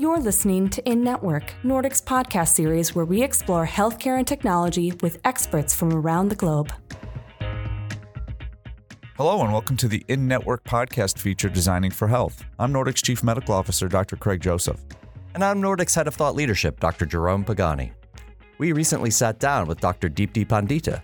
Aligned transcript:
You're 0.00 0.20
listening 0.20 0.68
to 0.68 0.88
In 0.88 1.02
Network, 1.02 1.52
Nordic's 1.64 2.00
podcast 2.00 2.54
series 2.54 2.94
where 2.94 3.04
we 3.04 3.20
explore 3.20 3.66
healthcare 3.66 4.16
and 4.16 4.24
technology 4.24 4.92
with 5.00 5.18
experts 5.24 5.74
from 5.74 5.92
around 5.92 6.28
the 6.28 6.36
globe. 6.36 6.72
Hello, 9.16 9.42
and 9.42 9.52
welcome 9.52 9.76
to 9.76 9.88
the 9.88 10.04
In 10.06 10.28
Network 10.28 10.62
podcast 10.62 11.18
feature 11.18 11.48
Designing 11.48 11.90
for 11.90 12.06
Health. 12.06 12.44
I'm 12.60 12.72
Nordic's 12.72 13.02
Chief 13.02 13.24
Medical 13.24 13.56
Officer, 13.56 13.88
Dr. 13.88 14.14
Craig 14.14 14.40
Joseph. 14.40 14.80
And 15.34 15.42
I'm 15.42 15.60
Nordic's 15.60 15.96
Head 15.96 16.06
of 16.06 16.14
Thought 16.14 16.36
Leadership, 16.36 16.78
Dr. 16.78 17.04
Jerome 17.04 17.44
Pagani. 17.44 17.90
We 18.58 18.70
recently 18.70 19.10
sat 19.10 19.40
down 19.40 19.66
with 19.66 19.80
Dr. 19.80 20.08
Deepti 20.08 20.46
Pandita, 20.46 21.02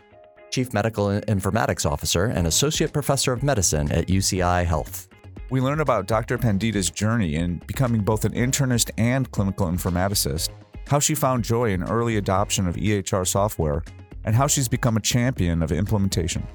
Chief 0.53 0.73
Medical 0.73 1.21
Informatics 1.23 1.85
Officer 1.85 2.27
and 2.27 2.47
Associate 2.47 2.93
Professor 2.93 3.33
of 3.33 3.43
Medicine 3.43 3.91
at 3.91 4.07
UCI 4.07 4.65
Health. 4.65 5.09
We 5.51 5.61
learn 5.61 5.81
about 5.81 6.07
Dr. 6.07 6.39
Pandita's 6.39 6.91
journey 6.91 7.35
in 7.35 7.61
becoming 7.67 8.01
both 8.01 8.25
an 8.25 8.33
internist 8.33 8.91
and 8.97 9.31
clinical 9.31 9.67
informaticist, 9.67 10.49
how 10.89 10.99
she 10.99 11.15
found 11.15 11.45
joy 11.45 11.73
in 11.73 11.83
early 11.83 12.17
adoption 12.17 12.67
of 12.67 12.77
EHR 12.77 13.27
software, 13.27 13.85
and 14.25 14.35
how 14.35 14.47
she's 14.47 14.69
become 14.69 14.97
a 14.97 15.01
champion 15.01 15.63
of 15.63 15.71
implementation. 15.71 16.47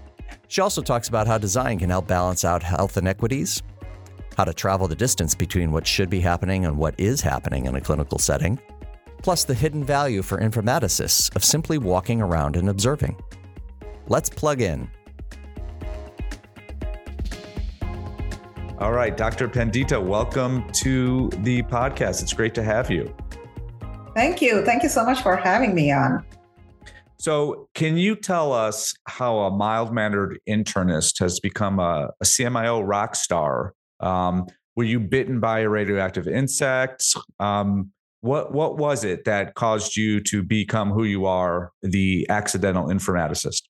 She 0.48 0.62
also 0.62 0.82
talks 0.82 1.08
about 1.08 1.28
how 1.28 1.38
design 1.38 1.78
can 1.78 1.92
help 1.92 2.08
balance 2.08 2.44
out 2.44 2.64
health 2.64 2.98
inequities, 2.98 3.62
how 4.36 4.46
to 4.46 4.54
travel 4.54 4.88
the 4.88 4.96
distance 4.96 5.36
between 5.36 5.72
what 5.72 5.86
should 5.86 6.10
be 6.10 6.20
happening 6.20 6.66
and 6.66 6.76
what 6.76 6.96
is 6.98 7.22
happening 7.22 7.68
in 7.68 7.76
a 7.76 7.82
clinical 7.82 8.18
setting, 8.18 8.60
plus 9.22 9.44
the 9.44 9.54
hidden 9.54 9.84
value 9.84 10.24
for 10.24 10.40
informaticists 10.40 11.36
of 11.36 11.44
simply 11.44 11.78
walking 11.78 12.22
around 12.22 12.56
and 12.56 12.70
observing. 12.70 13.16
Let's 14.08 14.30
plug 14.30 14.62
in. 14.62 14.90
All 18.80 18.94
right, 18.94 19.18
Dr. 19.18 19.50
Pandita, 19.50 20.02
welcome 20.02 20.64
to 20.72 21.28
the 21.40 21.64
podcast. 21.64 22.22
It's 22.22 22.32
great 22.32 22.56
to 22.56 22.64
have 22.64 22.90
you. 22.90 23.14
Thank 24.16 24.42
you. 24.42 24.64
Thank 24.64 24.84
you 24.84 24.90
so 24.90 25.04
much 25.04 25.22
for 25.22 25.36
having 25.36 25.76
me 25.76 25.92
on. 25.92 26.24
So, 27.18 27.68
can 27.76 27.98
you 27.98 28.16
tell 28.16 28.54
us 28.54 28.94
how 29.06 29.40
a 29.40 29.52
mild 29.52 29.94
mannered 29.94 30.40
internist 30.48 31.20
has 31.20 31.42
become 31.42 31.82
a, 31.82 32.12
a 32.22 32.24
CMIO 32.24 32.82
rock 32.88 33.16
star? 33.16 33.74
Um, 34.00 34.48
were 34.78 34.86
you 34.86 35.02
bitten 35.02 35.42
by 35.42 35.60
a 35.60 35.68
radioactive 35.68 36.30
insect? 36.30 37.04
Um, 37.38 37.92
what 38.22 38.54
what 38.54 38.78
was 38.78 39.04
it 39.04 39.26
that 39.26 39.56
caused 39.56 39.98
you 39.98 40.22
to 40.22 40.42
become 40.42 40.92
who 40.92 41.04
you 41.04 41.26
are, 41.26 41.74
the 41.82 42.26
accidental 42.30 42.86
informaticist? 42.86 43.64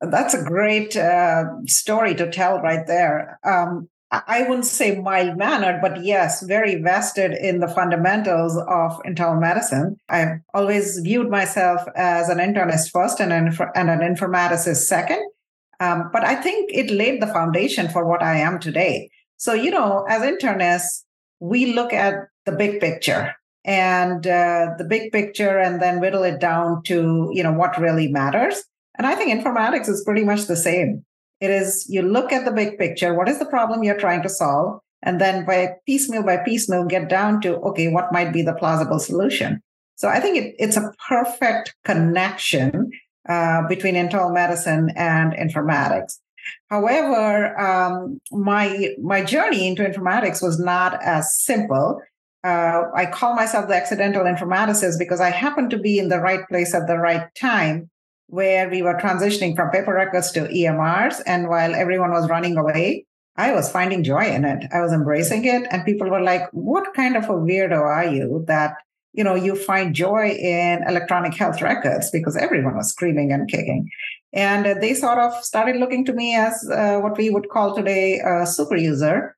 That's 0.00 0.34
a 0.34 0.42
great 0.42 0.96
uh, 0.96 1.44
story 1.66 2.14
to 2.14 2.30
tell 2.30 2.60
right 2.60 2.86
there. 2.86 3.38
Um, 3.44 3.88
I 4.12 4.42
wouldn't 4.42 4.66
say 4.66 4.98
mild 4.98 5.36
mannered, 5.36 5.80
but 5.80 6.02
yes, 6.04 6.42
very 6.42 6.82
vested 6.82 7.32
in 7.32 7.60
the 7.60 7.68
fundamentals 7.68 8.56
of 8.56 9.00
internal 9.04 9.40
medicine. 9.40 9.98
I've 10.08 10.40
always 10.52 10.98
viewed 10.98 11.30
myself 11.30 11.82
as 11.94 12.28
an 12.28 12.38
internist 12.38 12.90
first 12.90 13.20
and 13.20 13.32
an, 13.32 13.56
and 13.76 13.88
an 13.88 14.00
informaticist 14.00 14.86
second. 14.86 15.20
Um, 15.78 16.10
but 16.12 16.24
I 16.24 16.34
think 16.34 16.70
it 16.72 16.90
laid 16.90 17.22
the 17.22 17.28
foundation 17.28 17.88
for 17.88 18.04
what 18.04 18.20
I 18.20 18.38
am 18.38 18.58
today. 18.58 19.10
So, 19.36 19.54
you 19.54 19.70
know, 19.70 20.04
as 20.08 20.22
internists, 20.22 21.04
we 21.38 21.72
look 21.72 21.92
at 21.92 22.14
the 22.46 22.52
big 22.52 22.80
picture 22.80 23.34
and 23.64 24.26
uh, 24.26 24.74
the 24.76 24.84
big 24.84 25.12
picture 25.12 25.58
and 25.58 25.80
then 25.80 26.00
whittle 26.00 26.24
it 26.24 26.40
down 26.40 26.82
to, 26.84 27.30
you 27.32 27.44
know, 27.44 27.52
what 27.52 27.80
really 27.80 28.08
matters. 28.08 28.64
And 29.00 29.06
I 29.06 29.14
think 29.14 29.32
informatics 29.32 29.88
is 29.88 30.04
pretty 30.04 30.24
much 30.24 30.44
the 30.44 30.54
same. 30.54 31.06
It 31.40 31.48
is 31.48 31.86
you 31.88 32.02
look 32.02 32.32
at 32.32 32.44
the 32.44 32.50
big 32.50 32.76
picture, 32.76 33.14
what 33.14 33.30
is 33.30 33.38
the 33.38 33.46
problem 33.46 33.82
you're 33.82 33.96
trying 33.96 34.22
to 34.24 34.28
solve? 34.28 34.78
And 35.02 35.18
then 35.18 35.46
by 35.46 35.76
piecemeal 35.86 36.22
by 36.22 36.36
piecemeal, 36.36 36.84
get 36.84 37.08
down 37.08 37.40
to, 37.40 37.56
okay, 37.60 37.88
what 37.88 38.12
might 38.12 38.30
be 38.30 38.42
the 38.42 38.52
plausible 38.52 38.98
solution? 38.98 39.62
So 39.96 40.10
I 40.10 40.20
think 40.20 40.36
it, 40.36 40.54
it's 40.58 40.76
a 40.76 40.92
perfect 41.08 41.74
connection 41.86 42.90
uh, 43.26 43.66
between 43.68 43.96
internal 43.96 44.32
medicine 44.32 44.92
and 44.96 45.32
informatics. 45.32 46.18
However, 46.68 47.58
um, 47.58 48.20
my 48.30 48.90
my 49.02 49.24
journey 49.24 49.66
into 49.66 49.82
informatics 49.82 50.42
was 50.42 50.60
not 50.60 51.02
as 51.02 51.38
simple. 51.38 52.02
Uh, 52.44 52.82
I 52.94 53.06
call 53.06 53.34
myself 53.34 53.66
the 53.66 53.76
accidental 53.76 54.24
informaticist 54.24 54.98
because 54.98 55.22
I 55.22 55.30
happened 55.30 55.70
to 55.70 55.78
be 55.78 55.98
in 55.98 56.10
the 56.10 56.20
right 56.20 56.46
place 56.50 56.74
at 56.74 56.86
the 56.86 56.98
right 56.98 57.34
time 57.34 57.88
where 58.30 58.70
we 58.70 58.80
were 58.80 58.94
transitioning 58.94 59.56
from 59.56 59.70
paper 59.70 59.92
records 59.92 60.30
to 60.32 60.42
EMRs. 60.42 61.20
And 61.26 61.48
while 61.48 61.74
everyone 61.74 62.12
was 62.12 62.28
running 62.28 62.56
away, 62.56 63.04
I 63.36 63.52
was 63.52 63.70
finding 63.70 64.04
joy 64.04 64.24
in 64.24 64.44
it. 64.44 64.64
I 64.72 64.80
was 64.80 64.92
embracing 64.92 65.44
it. 65.44 65.66
And 65.70 65.84
people 65.84 66.08
were 66.08 66.22
like, 66.22 66.48
what 66.52 66.94
kind 66.94 67.16
of 67.16 67.24
a 67.24 67.34
weirdo 67.34 67.80
are 67.80 68.06
you 68.06 68.44
that, 68.46 68.74
you 69.12 69.24
know, 69.24 69.34
you 69.34 69.56
find 69.56 69.94
joy 69.94 70.28
in 70.30 70.84
electronic 70.86 71.34
health 71.34 71.60
records 71.60 72.10
because 72.12 72.36
everyone 72.36 72.76
was 72.76 72.90
screaming 72.90 73.32
and 73.32 73.50
kicking. 73.50 73.88
And 74.32 74.80
they 74.80 74.94
sort 74.94 75.18
of 75.18 75.34
started 75.44 75.76
looking 75.76 76.04
to 76.04 76.12
me 76.12 76.36
as 76.36 76.68
uh, 76.70 77.00
what 77.00 77.18
we 77.18 77.30
would 77.30 77.48
call 77.48 77.74
today 77.74 78.20
a 78.24 78.46
super 78.46 78.76
user. 78.76 79.36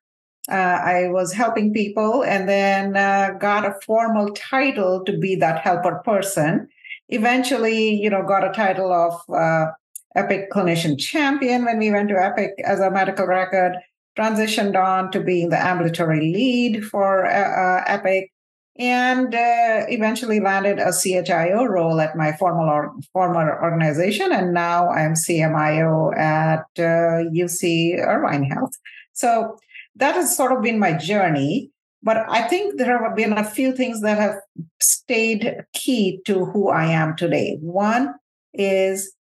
Uh, 0.51 0.53
I 0.53 1.07
was 1.07 1.33
helping 1.33 1.73
people 1.73 2.23
and 2.23 2.47
then 2.47 2.95
uh, 2.95 3.31
got 3.39 3.65
a 3.65 3.79
formal 3.85 4.29
title 4.33 5.03
to 5.05 5.17
be 5.17 5.35
that 5.37 5.61
helper 5.61 6.01
person 6.05 6.67
eventually, 7.13 7.93
you 7.93 8.09
know, 8.09 8.23
got 8.23 8.47
a 8.47 8.51
title 8.51 8.91
of 8.91 9.21
uh, 9.33 9.71
Epic 10.15 10.51
Clinician 10.51 10.99
Champion 10.99 11.65
when 11.65 11.79
we 11.79 11.91
went 11.91 12.09
to 12.09 12.21
Epic 12.21 12.51
as 12.65 12.79
a 12.79 12.91
medical 12.91 13.25
record, 13.25 13.73
transitioned 14.17 14.75
on 14.75 15.11
to 15.11 15.19
being 15.19 15.49
the 15.49 15.63
ambulatory 15.63 16.19
lead 16.19 16.85
for 16.85 17.25
uh, 17.25 17.29
uh 17.29 17.83
Epic, 17.87 18.31
and 18.77 19.35
uh, 19.35 19.85
eventually 19.87 20.39
landed 20.39 20.79
a 20.79 20.91
CHIO 20.91 21.65
role 21.65 22.01
at 22.01 22.15
my 22.15 22.31
former 22.33 22.63
or, 22.63 22.93
former 23.11 23.61
organization. 23.61 24.31
And 24.31 24.53
now 24.53 24.89
I'm 24.89 25.13
CMIO 25.13 26.17
at 26.17 26.65
UC 26.77 27.99
uh, 27.99 28.01
Irvine 28.01 28.43
Health. 28.43 28.73
So 29.13 29.57
that 29.95 30.15
has 30.15 30.35
sort 30.35 30.51
of 30.51 30.63
been 30.63 30.79
my 30.79 30.93
journey. 30.93 31.69
But 32.03 32.25
I 32.29 32.41
think 32.47 32.77
there 32.77 33.01
have 33.01 33.15
been 33.15 33.33
a 33.33 33.49
few 33.49 33.73
things 33.73 34.01
that 34.01 34.17
have 34.17 34.35
stayed 34.81 35.63
key 35.73 36.19
to 36.25 36.45
who 36.45 36.69
I 36.69 36.85
am 36.85 37.15
today. 37.15 37.57
One 37.61 38.13
is 38.53 39.15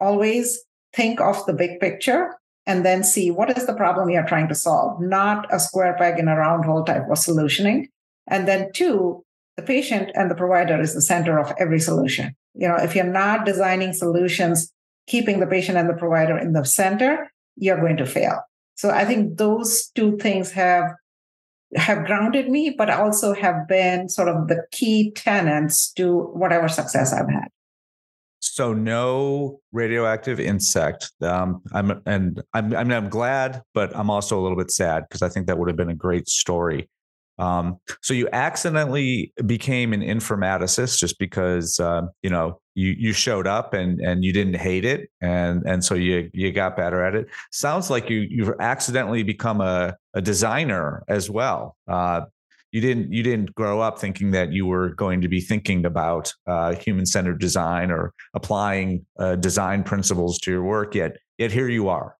always 0.00 0.64
think 0.94 1.20
of 1.20 1.44
the 1.46 1.52
big 1.52 1.80
picture 1.80 2.36
and 2.64 2.86
then 2.86 3.02
see 3.02 3.32
what 3.32 3.56
is 3.56 3.66
the 3.66 3.74
problem 3.74 4.08
you're 4.08 4.26
trying 4.26 4.48
to 4.48 4.54
solve, 4.54 5.00
not 5.00 5.52
a 5.52 5.58
square 5.58 5.96
peg 5.98 6.20
in 6.20 6.28
a 6.28 6.36
round 6.36 6.64
hole 6.64 6.84
type 6.84 7.02
of 7.10 7.18
solutioning. 7.18 7.86
And 8.28 8.46
then 8.46 8.70
two, 8.72 9.24
the 9.56 9.62
patient 9.62 10.12
and 10.14 10.30
the 10.30 10.36
provider 10.36 10.80
is 10.80 10.94
the 10.94 11.02
center 11.02 11.40
of 11.40 11.52
every 11.58 11.80
solution. 11.80 12.36
You 12.54 12.68
know, 12.68 12.76
if 12.76 12.94
you're 12.94 13.04
not 13.04 13.44
designing 13.44 13.92
solutions, 13.92 14.72
keeping 15.08 15.40
the 15.40 15.46
patient 15.46 15.76
and 15.76 15.88
the 15.88 15.94
provider 15.94 16.38
in 16.38 16.52
the 16.52 16.64
center, 16.64 17.32
you're 17.56 17.80
going 17.80 17.96
to 17.96 18.06
fail. 18.06 18.40
So 18.76 18.90
I 18.90 19.04
think 19.04 19.38
those 19.38 19.88
two 19.88 20.16
things 20.18 20.52
have 20.52 20.84
have 21.76 22.06
grounded 22.06 22.48
me, 22.48 22.70
but 22.70 22.90
also 22.90 23.34
have 23.34 23.66
been 23.66 24.08
sort 24.08 24.28
of 24.28 24.48
the 24.48 24.64
key 24.70 25.10
tenants 25.12 25.92
to 25.92 26.24
whatever 26.34 26.68
success 26.68 27.12
I've 27.12 27.30
had. 27.30 27.48
So 28.40 28.74
no 28.74 29.60
radioactive 29.70 30.40
insect. 30.40 31.12
Um, 31.22 31.62
I'm 31.72 32.02
and 32.06 32.42
I'm 32.52 32.74
I 32.74 32.82
mean, 32.84 32.92
I'm 32.92 33.08
glad, 33.08 33.62
but 33.72 33.96
I'm 33.96 34.10
also 34.10 34.38
a 34.38 34.42
little 34.42 34.58
bit 34.58 34.70
sad 34.70 35.04
because 35.08 35.22
I 35.22 35.28
think 35.28 35.46
that 35.46 35.58
would 35.58 35.68
have 35.68 35.76
been 35.76 35.88
a 35.88 35.94
great 35.94 36.28
story. 36.28 36.90
Um, 37.38 37.78
so 38.02 38.14
you 38.14 38.28
accidentally 38.32 39.32
became 39.46 39.92
an 39.92 40.00
informaticist 40.02 40.98
just 40.98 41.18
because 41.18 41.80
uh, 41.80 42.02
you 42.22 42.30
know 42.30 42.60
you 42.74 42.94
you 42.98 43.12
showed 43.12 43.46
up 43.46 43.74
and 43.74 44.00
and 44.00 44.24
you 44.24 44.32
didn't 44.32 44.56
hate 44.56 44.84
it 44.84 45.10
and 45.20 45.62
and 45.66 45.84
so 45.84 45.94
you 45.94 46.30
you 46.32 46.52
got 46.52 46.76
better 46.76 47.02
at 47.02 47.14
it. 47.14 47.28
Sounds 47.50 47.90
like 47.90 48.10
you 48.10 48.26
you've 48.30 48.52
accidentally 48.60 49.22
become 49.22 49.60
a 49.60 49.96
a 50.14 50.20
designer 50.20 51.02
as 51.08 51.30
well. 51.30 51.76
Uh, 51.88 52.22
you 52.72 52.80
didn't 52.80 53.12
you 53.12 53.22
didn't 53.22 53.54
grow 53.54 53.80
up 53.80 53.98
thinking 53.98 54.30
that 54.32 54.52
you 54.52 54.66
were 54.66 54.90
going 54.94 55.20
to 55.20 55.28
be 55.28 55.40
thinking 55.40 55.84
about 55.84 56.32
uh, 56.46 56.74
human 56.74 57.06
centered 57.06 57.38
design 57.38 57.90
or 57.90 58.12
applying 58.34 59.04
uh, 59.18 59.36
design 59.36 59.84
principles 59.84 60.38
to 60.40 60.50
your 60.50 60.62
work 60.62 60.94
yet 60.94 61.18
yet 61.38 61.52
here 61.52 61.68
you 61.68 61.88
are. 61.88 62.16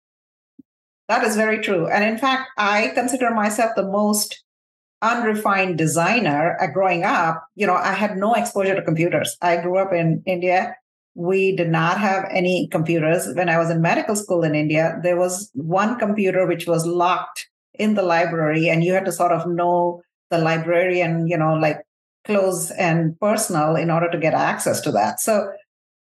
That 1.09 1.25
is 1.25 1.37
very 1.37 1.59
true, 1.59 1.89
and 1.89 2.05
in 2.05 2.17
fact, 2.17 2.51
I 2.57 2.93
consider 2.95 3.31
myself 3.33 3.73
the 3.77 3.85
most 3.85 4.42
unrefined 5.03 5.77
designer 5.77 6.57
uh, 6.61 6.69
growing 6.69 7.05
up, 7.05 7.45
you 7.57 7.67
know, 7.67 7.75
I 7.75 7.93
had 7.93 8.17
no 8.17 8.35
exposure 8.35 8.75
to 8.75 8.83
computers. 8.83 9.37
I 9.43 9.57
grew 9.57 9.79
up 9.79 9.93
in 9.93 10.23
India. 10.27 10.77
We 11.15 11.55
did 11.55 11.69
not 11.69 11.99
have 11.99 12.27
any 12.31 12.69
computers. 12.69 13.29
When 13.35 13.49
I 13.49 13.59
was 13.59 13.69
in 13.69 13.83
medical 13.83 14.17
school 14.17 14.45
in 14.45 14.55
India, 14.55 14.99
there 15.03 15.19
was 15.19 15.51
one 15.55 15.99
computer 15.99 16.47
which 16.47 16.67
was 16.67 16.87
locked 16.87 17.49
in 17.75 17.95
the 17.95 18.03
library, 18.03 18.69
and 18.69 18.85
you 18.85 18.93
had 18.93 19.05
to 19.05 19.13
sort 19.13 19.33
of 19.33 19.47
know 19.47 20.03
the 20.31 20.39
librarian, 20.39 21.27
you 21.27 21.37
know, 21.37 21.55
like 21.55 21.83
close 22.25 22.71
and 22.73 23.19
personal 23.21 23.77
in 23.77 23.91
order 23.91 24.11
to 24.11 24.19
get 24.19 24.35
access 24.35 24.81
to 24.83 24.93
that. 24.93 25.21
So, 25.21 25.53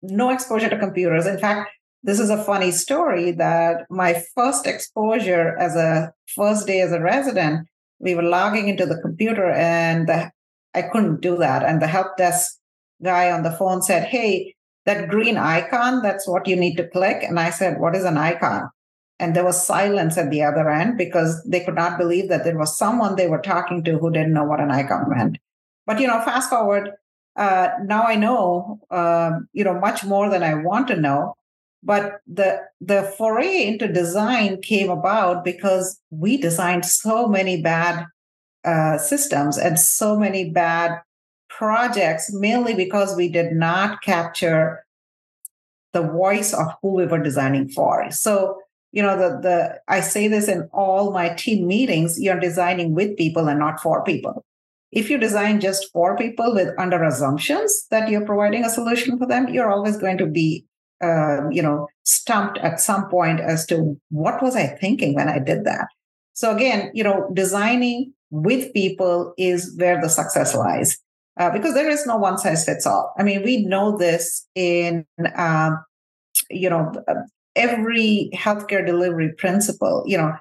no 0.02 0.30
exposure 0.30 0.70
to 0.70 0.78
computers. 0.78 1.26
In 1.26 1.38
fact, 1.38 1.70
this 2.04 2.20
is 2.20 2.30
a 2.30 2.44
funny 2.44 2.72
story 2.72 3.32
that 3.32 3.86
my 3.90 4.24
first 4.36 4.68
exposure 4.68 5.58
as 5.58 5.76
a 5.76 6.14
first 6.36 6.68
day 6.68 6.82
as 6.82 6.92
a 6.92 7.02
resident 7.02 7.68
we 8.00 8.16
were 8.16 8.24
logging 8.24 8.68
into 8.68 8.86
the 8.86 9.00
computer 9.02 9.50
and 9.50 10.08
the, 10.08 10.32
I 10.74 10.84
couldn't 10.84 11.22
do 11.22 11.38
that. 11.38 11.64
And 11.64 11.82
the 11.82 11.88
help 11.88 12.18
desk 12.18 12.58
guy 13.04 13.32
on 13.32 13.44
the 13.44 13.52
phone 13.52 13.82
said, 13.82 14.08
Hey, 14.08 14.56
that 14.86 15.10
green 15.10 15.38
icon, 15.38 16.02
that's 16.02 16.28
what 16.28 16.48
you 16.48 16.56
need 16.56 16.76
to 16.78 16.88
click. 16.88 17.24
And 17.24 17.40
I 17.40 17.50
said, 17.50 17.80
What 17.80 17.96
is 17.96 18.06
an 18.06 18.18
icon? 18.18 18.70
And 19.20 19.36
there 19.36 19.46
was 19.46 19.66
silence 19.66 20.18
at 20.18 20.30
the 20.30 20.44
other 20.44 20.70
end 20.70 20.98
because 20.98 21.44
they 21.44 21.62
could 21.62 21.76
not 21.76 21.98
believe 21.98 22.30
that 22.30 22.44
there 22.44 22.58
was 22.58 22.78
someone 22.78 23.16
they 23.16 23.28
were 23.28 23.42
talking 23.42 23.84
to 23.84 23.98
who 23.98 24.12
didn't 24.12 24.34
know 24.34 24.44
what 24.44 24.60
an 24.60 24.70
icon 24.70 25.10
meant. 25.10 25.40
But, 25.88 26.00
you 26.00 26.08
know, 26.08 26.22
fast 26.22 26.50
forward, 26.50 26.92
uh, 27.36 27.70
now 27.84 28.04
I 28.04 28.16
know, 28.16 28.80
uh, 28.92 29.32
you 29.54 29.64
know, 29.64 29.80
much 29.80 30.04
more 30.04 30.30
than 30.30 30.44
I 30.44 30.56
want 30.56 30.88
to 30.90 30.96
know. 30.96 31.36
But 31.88 32.20
the 32.28 32.60
the 32.82 33.04
foray 33.18 33.66
into 33.66 33.88
design 33.88 34.62
came 34.62 34.90
about 34.90 35.46
because 35.46 35.98
we 36.10 36.36
designed 36.36 36.86
so 36.86 37.28
many 37.28 37.62
bad 37.62 38.06
uh, 38.66 38.98
systems 38.98 39.58
and 39.58 39.80
so 39.80 40.20
many 40.20 40.52
bad 40.52 41.00
projects, 41.50 42.30
mainly 42.34 42.74
because 42.74 43.16
we 43.16 43.30
did 43.30 43.54
not 43.54 44.02
capture 44.02 44.86
the 45.94 46.02
voice 46.02 46.54
of 46.54 46.68
who 46.82 46.94
we 46.94 47.06
were 47.06 47.24
designing 47.24 47.70
for. 47.70 48.12
So 48.12 48.60
you 48.92 49.02
know 49.02 49.18
the 49.18 49.40
the 49.40 49.80
I 49.88 50.02
say 50.02 50.28
this 50.28 50.50
in 50.50 50.68
all 50.74 51.14
my 51.14 51.30
team 51.30 51.68
meetings. 51.68 52.20
You're 52.20 52.38
designing 52.50 52.96
with 52.96 53.16
people 53.16 53.48
and 53.48 53.60
not 53.60 53.80
for 53.80 54.04
people. 54.04 54.44
If 54.92 55.10
you 55.10 55.18
design 55.18 55.62
just 55.62 55.90
for 55.94 56.18
people 56.18 56.54
with 56.54 56.78
under 56.78 57.02
assumptions 57.02 57.88
that 57.92 58.10
you're 58.10 58.26
providing 58.26 58.66
a 58.66 58.70
solution 58.70 59.18
for 59.18 59.26
them, 59.26 59.48
you're 59.48 59.72
always 59.72 59.96
going 59.96 60.18
to 60.18 60.26
be 60.26 60.66
uh, 61.02 61.50
you 61.52 61.62
know, 61.62 61.88
stumped 62.04 62.58
at 62.60 62.80
some 62.80 63.10
point 63.10 63.40
as 63.40 63.66
to 63.68 64.00
what 64.10 64.42
was 64.42 64.56
I 64.56 64.68
thinking 64.68 65.14
when 65.14 65.30
I 65.30 65.40
did 65.40 65.66
that. 65.66 65.88
So 66.34 66.56
again, 66.56 66.92
you 66.94 67.04
know, 67.04 67.30
designing 67.34 68.14
with 68.30 68.74
people 68.74 69.34
is 69.38 69.76
where 69.78 70.00
the 70.02 70.10
success 70.10 70.56
lies, 70.56 70.98
uh, 71.40 71.50
because 71.52 71.74
there 71.74 71.90
is 71.90 72.06
no 72.06 72.18
one 72.18 72.38
size 72.38 72.66
fits 72.66 72.86
all. 72.86 73.14
I 73.18 73.24
mean, 73.24 73.44
we 73.44 73.66
know 73.66 73.98
this 73.98 74.48
in, 74.56 75.06
um, 75.36 75.84
you 76.50 76.70
know, 76.70 76.92
every 77.56 78.30
healthcare 78.36 78.86
delivery 78.86 79.34
principle. 79.38 80.04
You 80.06 80.18
know, 80.18 80.34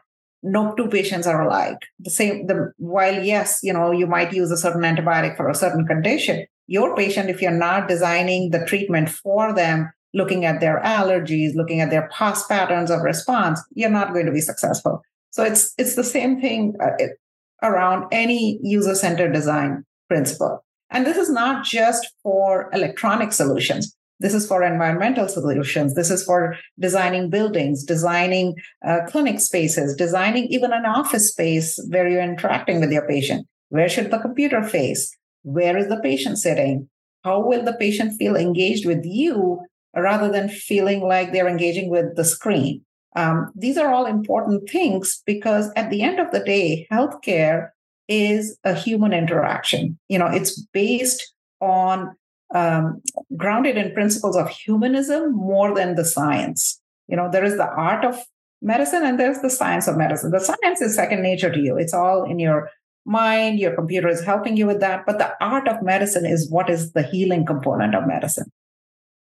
no 0.43 0.75
two 0.75 0.88
patients 0.88 1.26
are 1.26 1.43
alike. 1.43 1.79
The 2.00 2.11
same. 2.11 2.47
The 2.47 2.73
while 2.76 3.23
yes, 3.23 3.61
you 3.62 3.73
know, 3.73 3.91
you 3.91 4.06
might 4.06 4.32
use 4.32 4.50
a 4.50 4.56
certain 4.56 4.82
antibiotic 4.82 5.37
for 5.37 5.49
a 5.49 5.55
certain 5.55 5.87
condition. 5.87 6.47
Your 6.67 6.97
patient, 6.97 7.31
if 7.31 7.41
you're 7.41 7.52
not 7.52 7.88
designing 7.88 8.50
the 8.50 8.64
treatment 8.67 9.09
for 9.09 9.55
them 9.55 9.91
looking 10.14 10.44
at 10.44 10.61
their 10.61 10.81
allergies, 10.82 11.55
looking 11.55 11.81
at 11.81 11.91
their 11.91 12.08
past 12.12 12.49
patterns 12.49 12.91
of 12.91 13.03
response, 13.03 13.61
you're 13.75 13.91
not 13.91 14.12
going 14.12 14.26
to 14.26 14.32
be 14.32 14.41
successful. 14.41 15.03
So 15.31 15.44
it's 15.44 15.75
it's 15.79 15.97
the 15.97 16.05
same 16.05 16.41
thing 16.41 16.75
uh, 16.82 16.93
around 17.62 18.06
any 18.12 18.58
user-centered 18.62 19.32
design 19.32 19.85
principle. 20.08 20.64
And 20.91 21.05
this 21.05 21.17
is 21.17 21.31
not 21.31 21.64
just 21.64 22.06
for 22.23 22.70
electronic 22.73 23.32
solutions. 23.32 23.94
This 24.19 24.32
is 24.32 24.47
for 24.47 24.62
environmental 24.62 25.29
solutions. 25.29 25.94
This 25.94 26.11
is 26.11 26.25
for 26.25 26.56
designing 26.79 27.29
buildings, 27.29 27.85
designing 27.85 28.55
uh, 28.87 29.00
clinic 29.09 29.41
spaces, 29.41 29.94
designing 29.94 30.44
even 30.47 30.73
an 30.73 30.87
office 30.87 31.29
space 31.29 31.79
where 31.91 32.09
you're 32.09 32.23
interacting 32.23 32.81
with 32.81 32.91
your 32.91 33.06
patient. 33.06 33.47
Where 33.69 33.88
should 33.88 34.11
the 34.11 34.19
computer 34.19 34.62
face? 34.62 35.14
Where 35.43 35.76
is 35.76 35.88
the 35.88 36.00
patient 36.00 36.38
sitting? 36.38 36.88
How 37.25 37.41
will 37.41 37.62
the 37.62 37.75
patient 37.75 38.14
feel 38.17 38.37
engaged 38.37 38.87
with 38.87 39.05
you 39.05 39.61
rather 39.96 40.31
than 40.31 40.48
feeling 40.48 41.00
like 41.00 41.32
they're 41.32 41.48
engaging 41.48 41.90
with 41.90 42.16
the 42.16 42.25
screen. 42.25 42.82
Um, 43.16 43.50
these 43.54 43.78
are 43.78 43.93
all 43.93 44.04
important 44.04 44.69
things 44.69 45.22
because 45.25 45.70
at 45.75 45.90
the 45.90 46.02
end 46.02 46.20
of 46.20 46.31
the 46.31 46.40
day, 46.40 46.87
healthcare 46.93 47.70
is 48.08 48.58
a 48.62 48.75
human 48.75 49.12
interaction. 49.12 49.98
You 50.08 50.19
know, 50.19 50.26
it's 50.26 50.60
based 50.72 51.32
on 51.60 52.14
um, 52.54 53.02
grounded 53.37 53.76
in 53.76 53.94
principles 53.94 54.37
of 54.37 54.50
humanism 54.50 55.34
more 55.34 55.75
than 55.75 55.94
the 55.94 56.04
science. 56.04 56.81
You 57.08 57.16
know, 57.16 57.31
there 57.31 57.44
is 57.44 57.56
the 57.56 57.69
art 57.69 58.04
of 58.04 58.19
medicine 58.62 59.04
and 59.04 59.19
there's 59.19 59.40
the 59.40 59.50
science 59.50 59.88
of 59.88 59.96
medicine. 59.96 60.31
The 60.31 60.40
science 60.40 60.81
is 60.81 60.94
second 60.94 61.22
nature 61.22 61.50
to 61.50 61.58
you. 61.58 61.76
It's 61.76 61.94
all 61.94 62.25
in 62.25 62.38
your 62.38 62.70
mind. 63.04 63.58
Your 63.58 63.75
computer 63.75 64.08
is 64.08 64.25
helping 64.25 64.56
you 64.56 64.66
with 64.66 64.81
that. 64.81 65.06
But 65.06 65.19
the 65.19 65.32
art 65.40 65.69
of 65.69 65.82
medicine 65.82 66.26
is 66.26 66.50
what 66.50 66.69
is 66.69 66.92
the 66.92 67.02
healing 67.02 67.46
component 67.46 67.94
of 67.94 68.06
medicine. 68.06 68.50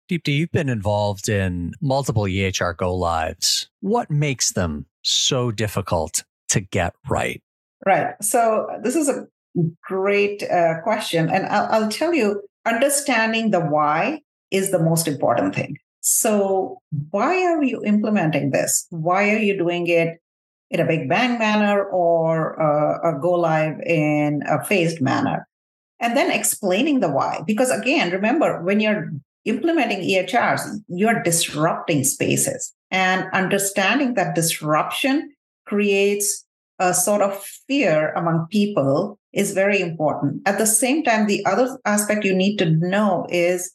Deepti, 0.09 0.35
you've 0.35 0.51
been 0.51 0.69
involved 0.69 1.29
in 1.29 1.73
multiple 1.81 2.23
EHR 2.23 2.75
go 2.75 2.93
lives. 2.93 3.69
What 3.79 4.11
makes 4.11 4.51
them 4.51 4.85
so 5.01 5.51
difficult 5.51 6.23
to 6.49 6.59
get 6.59 6.93
right? 7.09 7.41
Right. 7.85 8.13
So, 8.21 8.67
this 8.83 8.95
is 8.95 9.09
a 9.09 9.27
great 9.81 10.43
uh, 10.43 10.81
question. 10.83 11.29
And 11.29 11.45
I'll, 11.47 11.83
I'll 11.83 11.89
tell 11.89 12.13
you, 12.13 12.41
understanding 12.65 13.51
the 13.51 13.59
why 13.59 14.21
is 14.51 14.71
the 14.71 14.79
most 14.79 15.07
important 15.07 15.55
thing. 15.55 15.77
So, 16.01 16.79
why 17.11 17.43
are 17.45 17.63
you 17.63 17.81
implementing 17.85 18.51
this? 18.51 18.87
Why 18.89 19.31
are 19.31 19.37
you 19.39 19.57
doing 19.57 19.87
it 19.87 20.19
in 20.69 20.79
a 20.79 20.85
big 20.85 21.07
bang 21.07 21.39
manner 21.39 21.83
or 21.83 22.61
uh, 22.61 23.09
a 23.09 23.19
go 23.19 23.31
live 23.31 23.79
in 23.85 24.43
a 24.49 24.63
phased 24.65 25.01
manner? 25.01 25.47
And 25.99 26.17
then 26.17 26.29
explaining 26.29 26.99
the 26.99 27.09
why. 27.09 27.41
Because 27.47 27.71
again, 27.71 28.11
remember, 28.11 28.61
when 28.63 28.81
you're 28.81 29.11
implementing 29.45 30.01
EHRs, 30.01 30.83
you're 30.87 31.21
disrupting 31.23 32.03
spaces. 32.03 32.73
And 32.91 33.25
understanding 33.33 34.13
that 34.13 34.35
disruption 34.35 35.33
creates 35.65 36.45
a 36.79 36.93
sort 36.93 37.21
of 37.21 37.43
fear 37.67 38.11
among 38.13 38.47
people 38.49 39.19
is 39.31 39.53
very 39.53 39.79
important. 39.79 40.41
At 40.45 40.57
the 40.57 40.67
same 40.67 41.03
time, 41.03 41.27
the 41.27 41.45
other 41.45 41.77
aspect 41.85 42.25
you 42.25 42.35
need 42.35 42.57
to 42.57 42.69
know 42.69 43.25
is 43.29 43.73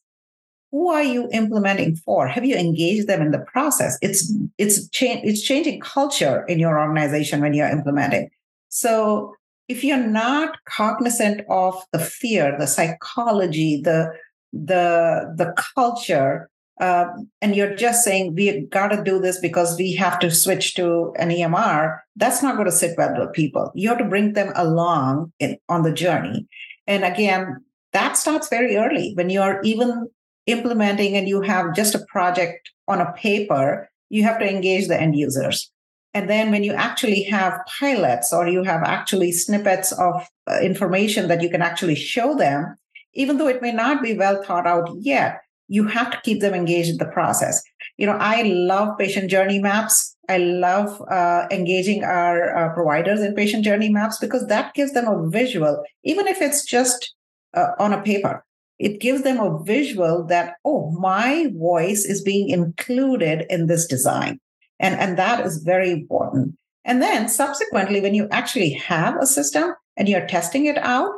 who 0.70 0.90
are 0.90 1.02
you 1.02 1.28
implementing 1.32 1.96
for? 1.96 2.28
Have 2.28 2.44
you 2.44 2.54
engaged 2.54 3.06
them 3.06 3.22
in 3.22 3.30
the 3.30 3.38
process? 3.38 3.98
It's 4.02 4.32
it's 4.58 4.88
cha- 4.90 5.20
it's 5.24 5.42
changing 5.42 5.80
culture 5.80 6.44
in 6.46 6.58
your 6.58 6.78
organization 6.78 7.40
when 7.40 7.54
you're 7.54 7.68
implementing. 7.68 8.28
So 8.68 9.34
if 9.68 9.82
you're 9.82 9.96
not 9.96 10.56
cognizant 10.66 11.42
of 11.48 11.82
the 11.92 11.98
fear, 11.98 12.56
the 12.58 12.66
psychology, 12.66 13.80
the 13.82 14.12
the 14.52 15.34
the 15.36 15.54
culture 15.74 16.48
uh, 16.80 17.06
and 17.42 17.56
you're 17.56 17.74
just 17.74 18.04
saying 18.04 18.34
we 18.34 18.60
got 18.66 18.88
to 18.88 19.02
do 19.02 19.18
this 19.18 19.40
because 19.40 19.76
we 19.76 19.94
have 19.94 20.18
to 20.20 20.30
switch 20.30 20.74
to 20.74 21.12
an 21.18 21.30
EMR, 21.30 21.98
that's 22.16 22.42
not 22.42 22.54
going 22.54 22.66
to 22.66 22.72
sit 22.72 22.96
well 22.96 23.14
with 23.18 23.32
people. 23.32 23.72
You 23.74 23.88
have 23.88 23.98
to 23.98 24.04
bring 24.04 24.34
them 24.34 24.52
along 24.54 25.32
in, 25.40 25.58
on 25.68 25.82
the 25.82 25.92
journey. 25.92 26.46
And 26.86 27.04
again, 27.04 27.64
that 27.92 28.16
starts 28.16 28.48
very 28.48 28.76
early 28.76 29.12
when 29.14 29.28
you're 29.28 29.60
even 29.62 30.08
implementing 30.46 31.16
and 31.16 31.28
you 31.28 31.40
have 31.42 31.74
just 31.74 31.94
a 31.94 32.04
project 32.08 32.70
on 32.86 33.00
a 33.00 33.12
paper, 33.12 33.90
you 34.08 34.22
have 34.22 34.38
to 34.38 34.48
engage 34.48 34.88
the 34.88 35.00
end 35.00 35.16
users. 35.16 35.70
And 36.14 36.30
then 36.30 36.50
when 36.50 36.64
you 36.64 36.72
actually 36.72 37.22
have 37.24 37.60
pilots 37.78 38.32
or 38.32 38.48
you 38.48 38.62
have 38.62 38.82
actually 38.82 39.32
snippets 39.32 39.92
of 39.92 40.26
uh, 40.50 40.58
information 40.60 41.28
that 41.28 41.42
you 41.42 41.50
can 41.50 41.60
actually 41.60 41.96
show 41.96 42.34
them, 42.34 42.76
even 43.18 43.36
though 43.36 43.48
it 43.48 43.60
may 43.60 43.72
not 43.72 44.02
be 44.02 44.16
well 44.16 44.42
thought 44.42 44.66
out 44.66 44.88
yet, 45.00 45.40
you 45.66 45.86
have 45.86 46.10
to 46.10 46.20
keep 46.22 46.40
them 46.40 46.54
engaged 46.54 46.88
in 46.88 46.96
the 46.96 47.04
process. 47.04 47.62
You 47.98 48.06
know, 48.06 48.16
I 48.18 48.42
love 48.42 48.96
patient 48.96 49.28
journey 49.28 49.58
maps. 49.58 50.16
I 50.28 50.38
love 50.38 51.02
uh, 51.10 51.46
engaging 51.50 52.04
our 52.04 52.56
uh, 52.56 52.72
providers 52.72 53.20
in 53.20 53.34
patient 53.34 53.64
journey 53.64 53.90
maps 53.90 54.18
because 54.18 54.46
that 54.46 54.72
gives 54.74 54.92
them 54.92 55.08
a 55.08 55.28
visual, 55.28 55.84
even 56.04 56.26
if 56.28 56.40
it's 56.40 56.64
just 56.64 57.14
uh, 57.54 57.72
on 57.78 57.92
a 57.92 58.02
paper. 58.02 58.44
It 58.78 59.00
gives 59.00 59.22
them 59.22 59.40
a 59.40 59.62
visual 59.64 60.24
that, 60.26 60.54
oh, 60.64 60.92
my 60.92 61.50
voice 61.56 62.04
is 62.04 62.22
being 62.22 62.48
included 62.50 63.44
in 63.50 63.66
this 63.66 63.86
design. 63.86 64.38
And, 64.78 64.94
and 64.94 65.18
that 65.18 65.44
is 65.44 65.64
very 65.64 65.90
important. 65.90 66.54
And 66.84 67.02
then 67.02 67.28
subsequently, 67.28 68.00
when 68.00 68.14
you 68.14 68.28
actually 68.30 68.70
have 68.70 69.16
a 69.20 69.26
system 69.26 69.74
and 69.96 70.08
you're 70.08 70.26
testing 70.28 70.66
it 70.66 70.78
out, 70.78 71.10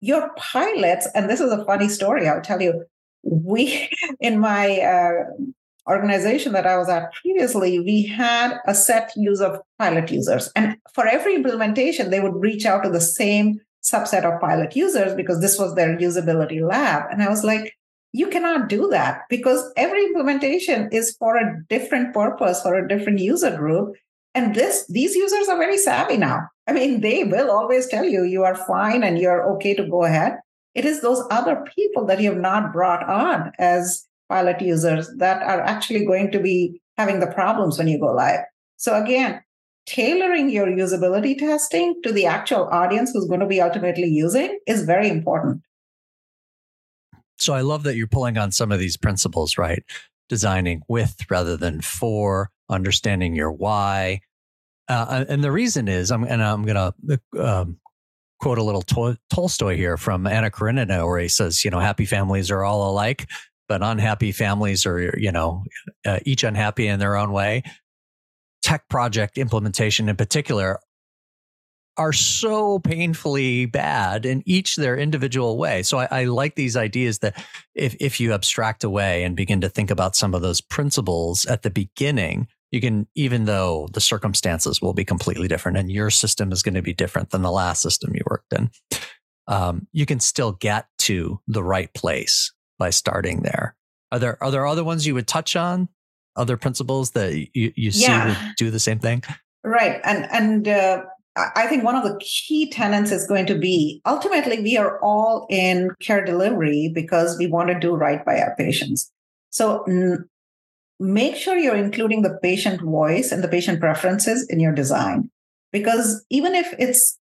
your 0.00 0.30
pilots, 0.36 1.06
and 1.14 1.28
this 1.28 1.40
is 1.40 1.52
a 1.52 1.64
funny 1.64 1.88
story, 1.88 2.28
I'll 2.28 2.40
tell 2.40 2.60
you. 2.60 2.84
We, 3.22 3.90
in 4.20 4.38
my 4.38 4.80
uh, 4.80 5.24
organization 5.88 6.52
that 6.52 6.66
I 6.66 6.76
was 6.78 6.88
at 6.88 7.12
previously, 7.12 7.80
we 7.80 8.02
had 8.06 8.58
a 8.66 8.74
set 8.74 9.12
use 9.16 9.40
of 9.40 9.60
pilot 9.78 10.10
users. 10.10 10.50
And 10.56 10.76
for 10.94 11.06
every 11.06 11.34
implementation, 11.34 12.10
they 12.10 12.20
would 12.20 12.36
reach 12.36 12.64
out 12.64 12.82
to 12.84 12.90
the 12.90 13.00
same 13.00 13.60
subset 13.82 14.24
of 14.24 14.40
pilot 14.40 14.76
users 14.76 15.14
because 15.14 15.40
this 15.40 15.58
was 15.58 15.74
their 15.74 15.96
usability 15.96 16.66
lab. 16.66 17.04
And 17.10 17.22
I 17.22 17.28
was 17.28 17.44
like, 17.44 17.76
you 18.12 18.28
cannot 18.28 18.68
do 18.68 18.88
that 18.88 19.22
because 19.28 19.72
every 19.76 20.04
implementation 20.04 20.88
is 20.92 21.16
for 21.18 21.36
a 21.36 21.62
different 21.68 22.12
purpose, 22.12 22.60
for 22.62 22.74
a 22.74 22.88
different 22.88 23.20
user 23.20 23.56
group. 23.56 23.94
And 24.34 24.54
this 24.54 24.86
these 24.88 25.14
users 25.14 25.48
are 25.48 25.58
very 25.58 25.78
savvy 25.78 26.16
now. 26.16 26.48
I 26.70 26.72
mean, 26.72 27.00
they 27.00 27.24
will 27.24 27.50
always 27.50 27.88
tell 27.88 28.04
you 28.04 28.22
you 28.22 28.44
are 28.44 28.54
fine 28.54 29.02
and 29.02 29.18
you're 29.18 29.42
okay 29.54 29.74
to 29.74 29.84
go 29.88 30.04
ahead. 30.04 30.38
It 30.76 30.84
is 30.84 31.00
those 31.00 31.20
other 31.28 31.64
people 31.74 32.06
that 32.06 32.20
you 32.20 32.30
have 32.30 32.40
not 32.40 32.72
brought 32.72 33.02
on 33.08 33.50
as 33.58 34.06
pilot 34.28 34.60
users 34.60 35.10
that 35.16 35.42
are 35.42 35.60
actually 35.62 36.06
going 36.06 36.30
to 36.30 36.38
be 36.38 36.80
having 36.96 37.18
the 37.18 37.26
problems 37.26 37.76
when 37.76 37.88
you 37.88 37.98
go 37.98 38.12
live. 38.12 38.42
So 38.76 39.02
again, 39.02 39.42
tailoring 39.86 40.48
your 40.48 40.68
usability 40.68 41.36
testing 41.36 42.00
to 42.04 42.12
the 42.12 42.26
actual 42.26 42.68
audience 42.68 43.10
who's 43.10 43.26
going 43.26 43.40
to 43.40 43.48
be 43.48 43.60
ultimately 43.60 44.06
using 44.06 44.56
is 44.68 44.84
very 44.84 45.08
important. 45.08 45.62
So 47.36 47.52
I 47.52 47.62
love 47.62 47.82
that 47.82 47.96
you're 47.96 48.06
pulling 48.06 48.38
on 48.38 48.52
some 48.52 48.70
of 48.70 48.78
these 48.78 48.96
principles, 48.96 49.58
right? 49.58 49.82
Designing 50.28 50.82
with 50.86 51.16
rather 51.28 51.56
than 51.56 51.80
for, 51.80 52.50
understanding 52.68 53.34
your 53.34 53.50
why. 53.50 54.20
Uh, 54.90 55.24
and 55.28 55.44
the 55.44 55.52
reason 55.52 55.86
is, 55.86 56.10
I'm, 56.10 56.24
and 56.24 56.42
I'm 56.42 56.64
going 56.64 56.92
to 57.06 57.20
um, 57.40 57.78
quote 58.40 58.58
a 58.58 58.62
little 58.64 58.82
Tol- 58.82 59.14
Tolstoy 59.32 59.76
here 59.76 59.96
from 59.96 60.26
Anna 60.26 60.50
Karenina, 60.50 61.06
where 61.06 61.20
he 61.20 61.28
says, 61.28 61.64
you 61.64 61.70
know, 61.70 61.78
happy 61.78 62.06
families 62.06 62.50
are 62.50 62.64
all 62.64 62.90
alike, 62.90 63.28
but 63.68 63.84
unhappy 63.84 64.32
families 64.32 64.86
are, 64.86 65.16
you 65.16 65.30
know, 65.30 65.62
uh, 66.04 66.18
each 66.26 66.42
unhappy 66.42 66.88
in 66.88 66.98
their 66.98 67.14
own 67.14 67.30
way. 67.30 67.62
Tech 68.64 68.88
project 68.88 69.38
implementation 69.38 70.08
in 70.08 70.16
particular 70.16 70.80
are 71.96 72.12
so 72.12 72.80
painfully 72.80 73.66
bad 73.66 74.26
in 74.26 74.42
each 74.44 74.74
their 74.74 74.96
individual 74.96 75.56
way. 75.56 75.84
So 75.84 75.98
I, 75.98 76.08
I, 76.10 76.24
like 76.24 76.56
these 76.56 76.76
ideas 76.76 77.20
that 77.20 77.44
if 77.76 77.94
if 78.00 78.18
you 78.18 78.32
abstract 78.32 78.82
away 78.82 79.22
and 79.22 79.36
begin 79.36 79.60
to 79.60 79.68
think 79.68 79.90
about 79.90 80.16
some 80.16 80.34
of 80.34 80.42
those 80.42 80.60
principles 80.60 81.44
at 81.46 81.62
the 81.62 81.70
beginning, 81.70 82.48
you 82.70 82.80
can, 82.80 83.06
even 83.14 83.44
though 83.44 83.88
the 83.92 84.00
circumstances 84.00 84.80
will 84.80 84.92
be 84.92 85.04
completely 85.04 85.48
different 85.48 85.76
and 85.76 85.90
your 85.90 86.10
system 86.10 86.52
is 86.52 86.62
going 86.62 86.74
to 86.74 86.82
be 86.82 86.92
different 86.92 87.30
than 87.30 87.42
the 87.42 87.50
last 87.50 87.82
system 87.82 88.12
you 88.14 88.22
worked 88.26 88.52
in, 88.52 88.70
um, 89.48 89.86
you 89.92 90.06
can 90.06 90.20
still 90.20 90.52
get 90.52 90.86
to 90.98 91.40
the 91.48 91.62
right 91.62 91.92
place 91.94 92.52
by 92.78 92.90
starting 92.90 93.42
there. 93.42 93.76
Are 94.12 94.18
there 94.18 94.42
are 94.42 94.50
there 94.50 94.66
other 94.66 94.84
ones 94.84 95.06
you 95.06 95.14
would 95.14 95.28
touch 95.28 95.56
on? 95.56 95.88
Other 96.36 96.56
principles 96.56 97.10
that 97.12 97.34
you, 97.54 97.72
you 97.74 97.90
see 97.90 98.02
yeah. 98.02 98.28
would 98.28 98.56
do 98.56 98.70
the 98.70 98.78
same 98.78 98.98
thing? 98.98 99.22
Right, 99.64 100.00
and 100.04 100.28
and 100.30 100.68
uh, 100.68 101.02
I 101.36 101.66
think 101.66 101.84
one 101.84 101.96
of 101.96 102.04
the 102.04 102.18
key 102.20 102.70
tenets 102.70 103.10
is 103.10 103.26
going 103.26 103.46
to 103.46 103.58
be 103.58 104.00
ultimately 104.06 104.60
we 104.60 104.76
are 104.76 105.00
all 105.02 105.46
in 105.50 105.90
care 106.00 106.24
delivery 106.24 106.90
because 106.94 107.36
we 107.38 107.46
want 107.46 107.68
to 107.68 107.78
do 107.78 107.94
right 107.94 108.24
by 108.24 108.38
our 108.38 108.54
patients. 108.56 109.12
So 109.50 109.84
make 111.00 111.34
sure 111.34 111.56
you're 111.56 111.74
including 111.74 112.22
the 112.22 112.38
patient 112.42 112.80
voice 112.82 113.32
and 113.32 113.42
the 113.42 113.48
patient 113.48 113.80
preferences 113.80 114.46
in 114.48 114.60
your 114.60 114.72
design. 114.72 115.30
Because 115.72 116.24
even 116.30 116.54
if 116.54 116.74
it's 116.78 117.18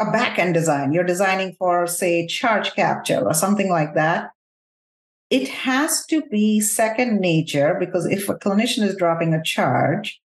a 0.00 0.06
back 0.06 0.38
end 0.38 0.54
design, 0.54 0.92
you're 0.92 1.04
designing 1.04 1.54
for, 1.58 1.86
say, 1.86 2.26
charge 2.26 2.74
capture 2.74 3.20
or 3.20 3.34
something 3.34 3.70
like 3.70 3.94
that, 3.94 4.30
it 5.28 5.48
has 5.48 6.06
to 6.06 6.22
be 6.22 6.60
second 6.60 7.20
nature 7.20 7.76
because 7.78 8.06
if 8.06 8.28
a 8.28 8.34
clinician 8.34 8.82
is 8.82 8.96
dropping 8.96 9.34
a 9.34 9.42
charge, 9.42 10.20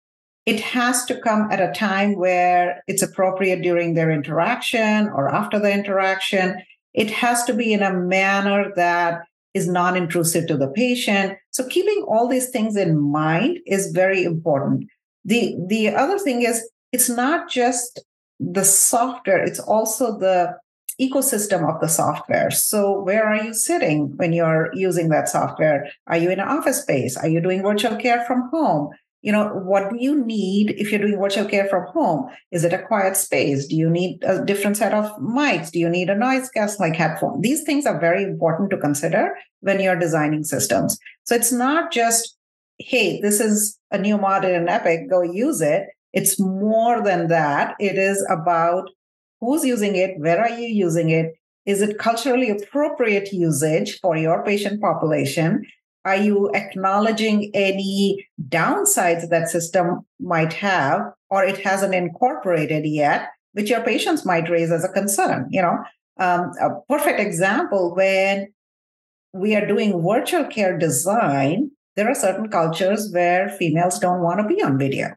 it 0.44 0.60
has 0.60 1.04
to 1.06 1.20
come 1.20 1.48
at 1.50 1.60
a 1.60 1.72
time 1.72 2.16
where 2.16 2.82
it's 2.86 3.02
appropriate 3.02 3.62
during 3.62 3.94
their 3.94 4.10
interaction 4.10 5.08
or 5.08 5.32
after 5.32 5.58
the 5.58 5.72
interaction. 5.72 6.62
It 6.94 7.10
has 7.10 7.44
to 7.44 7.54
be 7.54 7.72
in 7.72 7.82
a 7.82 7.94
manner 7.94 8.72
that 8.76 9.22
is 9.54 9.68
non 9.68 9.96
intrusive 9.96 10.46
to 10.48 10.56
the 10.56 10.68
patient. 10.68 11.38
So 11.50 11.66
keeping 11.68 12.04
all 12.08 12.28
these 12.28 12.50
things 12.50 12.76
in 12.76 12.98
mind 12.98 13.58
is 13.66 13.92
very 13.92 14.24
important. 14.24 14.88
The, 15.24 15.56
the 15.66 15.90
other 15.90 16.18
thing 16.18 16.42
is, 16.42 16.68
it's 16.92 17.08
not 17.08 17.48
just 17.48 18.00
the 18.40 18.64
software, 18.64 19.42
it's 19.42 19.60
also 19.60 20.18
the 20.18 20.56
ecosystem 21.00 21.68
of 21.72 21.80
the 21.80 21.88
software. 21.88 22.50
So, 22.50 23.00
where 23.00 23.24
are 23.24 23.42
you 23.42 23.54
sitting 23.54 24.16
when 24.16 24.32
you're 24.32 24.70
using 24.74 25.08
that 25.08 25.28
software? 25.28 25.90
Are 26.06 26.16
you 26.16 26.30
in 26.30 26.40
an 26.40 26.48
office 26.48 26.82
space? 26.82 27.16
Are 27.16 27.28
you 27.28 27.40
doing 27.40 27.62
virtual 27.62 27.96
care 27.96 28.24
from 28.26 28.48
home? 28.50 28.90
You 29.22 29.30
know 29.30 29.48
what 29.48 29.90
do 29.90 29.96
you 29.98 30.24
need 30.24 30.72
if 30.72 30.90
you're 30.90 31.00
doing 31.00 31.18
virtual 31.18 31.44
care 31.44 31.68
from 31.68 31.86
home? 31.86 32.28
Is 32.50 32.64
it 32.64 32.72
a 32.72 32.82
quiet 32.82 33.16
space? 33.16 33.66
Do 33.66 33.76
you 33.76 33.88
need 33.88 34.22
a 34.24 34.44
different 34.44 34.76
set 34.76 34.92
of 34.92 35.10
mics? 35.18 35.70
Do 35.70 35.78
you 35.78 35.88
need 35.88 36.10
a 36.10 36.16
noise 36.16 36.50
canceling 36.50 36.94
headphone? 36.94 37.40
These 37.40 37.62
things 37.62 37.86
are 37.86 38.00
very 38.00 38.24
important 38.24 38.70
to 38.70 38.76
consider 38.76 39.36
when 39.60 39.80
you're 39.80 39.98
designing 39.98 40.42
systems. 40.42 40.98
So 41.24 41.36
it's 41.36 41.52
not 41.52 41.92
just 41.92 42.36
hey 42.78 43.20
this 43.20 43.38
is 43.38 43.78
a 43.92 43.98
new 43.98 44.18
model 44.18 44.50
in 44.50 44.68
epic 44.68 45.08
go 45.08 45.22
use 45.22 45.60
it. 45.60 45.86
It's 46.12 46.38
more 46.40 47.02
than 47.02 47.28
that. 47.28 47.76
It 47.78 47.96
is 47.96 48.26
about 48.28 48.90
who's 49.40 49.64
using 49.64 49.94
it 49.94 50.18
where 50.18 50.40
are 50.40 50.50
you 50.50 50.66
using 50.66 51.10
it? 51.10 51.32
Is 51.64 51.80
it 51.80 51.98
culturally 51.98 52.50
appropriate 52.50 53.32
usage 53.32 54.00
for 54.00 54.16
your 54.16 54.44
patient 54.44 54.80
population 54.80 55.64
are 56.04 56.16
you 56.16 56.50
acknowledging 56.54 57.50
any 57.54 58.28
downsides 58.48 59.28
that 59.28 59.48
system 59.48 60.04
might 60.20 60.52
have 60.52 61.12
or 61.30 61.44
it 61.44 61.58
hasn't 61.58 61.94
incorporated 61.94 62.84
yet 62.86 63.30
which 63.52 63.70
your 63.70 63.82
patients 63.82 64.24
might 64.24 64.48
raise 64.50 64.72
as 64.72 64.84
a 64.84 64.88
concern 64.88 65.46
you 65.50 65.62
know? 65.62 65.78
Um, 66.18 66.52
a 66.60 66.70
perfect 66.88 67.20
example 67.20 67.94
when 67.94 68.52
we 69.32 69.56
are 69.56 69.66
doing 69.66 70.02
virtual 70.02 70.44
care 70.44 70.78
design 70.78 71.70
there 71.96 72.08
are 72.08 72.14
certain 72.14 72.48
cultures 72.48 73.10
where 73.12 73.48
females 73.48 73.98
don't 73.98 74.22
want 74.22 74.40
to 74.40 74.54
be 74.54 74.62
on 74.62 74.78
video. 74.78 75.14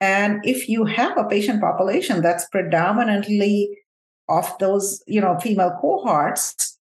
And 0.00 0.44
if 0.44 0.68
you 0.68 0.84
have 0.84 1.16
a 1.16 1.24
patient 1.24 1.60
population 1.60 2.20
that's 2.20 2.46
predominantly 2.48 3.70
of 4.28 4.52
those 4.58 5.02
you 5.06 5.20
know 5.20 5.38
female 5.38 5.78
cohorts 5.80 6.75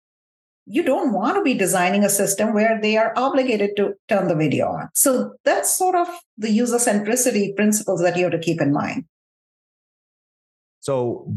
you 0.65 0.84
don't 0.84 1.13
want 1.13 1.36
to 1.36 1.43
be 1.43 1.53
designing 1.53 2.03
a 2.03 2.10
system 2.10 2.53
where 2.53 2.79
they 2.81 2.98
are 2.98 3.13
obligated 3.15 3.72
to 3.77 3.93
turn 4.07 4.27
the 4.27 4.36
video 4.36 4.67
on. 4.67 4.89
So 4.93 5.34
that's 5.43 5.75
sort 5.75 5.95
of 5.95 6.07
the 6.38 6.50
user 6.50 6.77
centricity 6.77 7.55
principles 7.55 8.01
that 8.01 8.17
you 8.17 8.24
have 8.24 8.31
to 8.31 8.39
keep 8.39 8.62
in 8.62 8.74
mind. 8.74 9.05
So, 10.79 11.27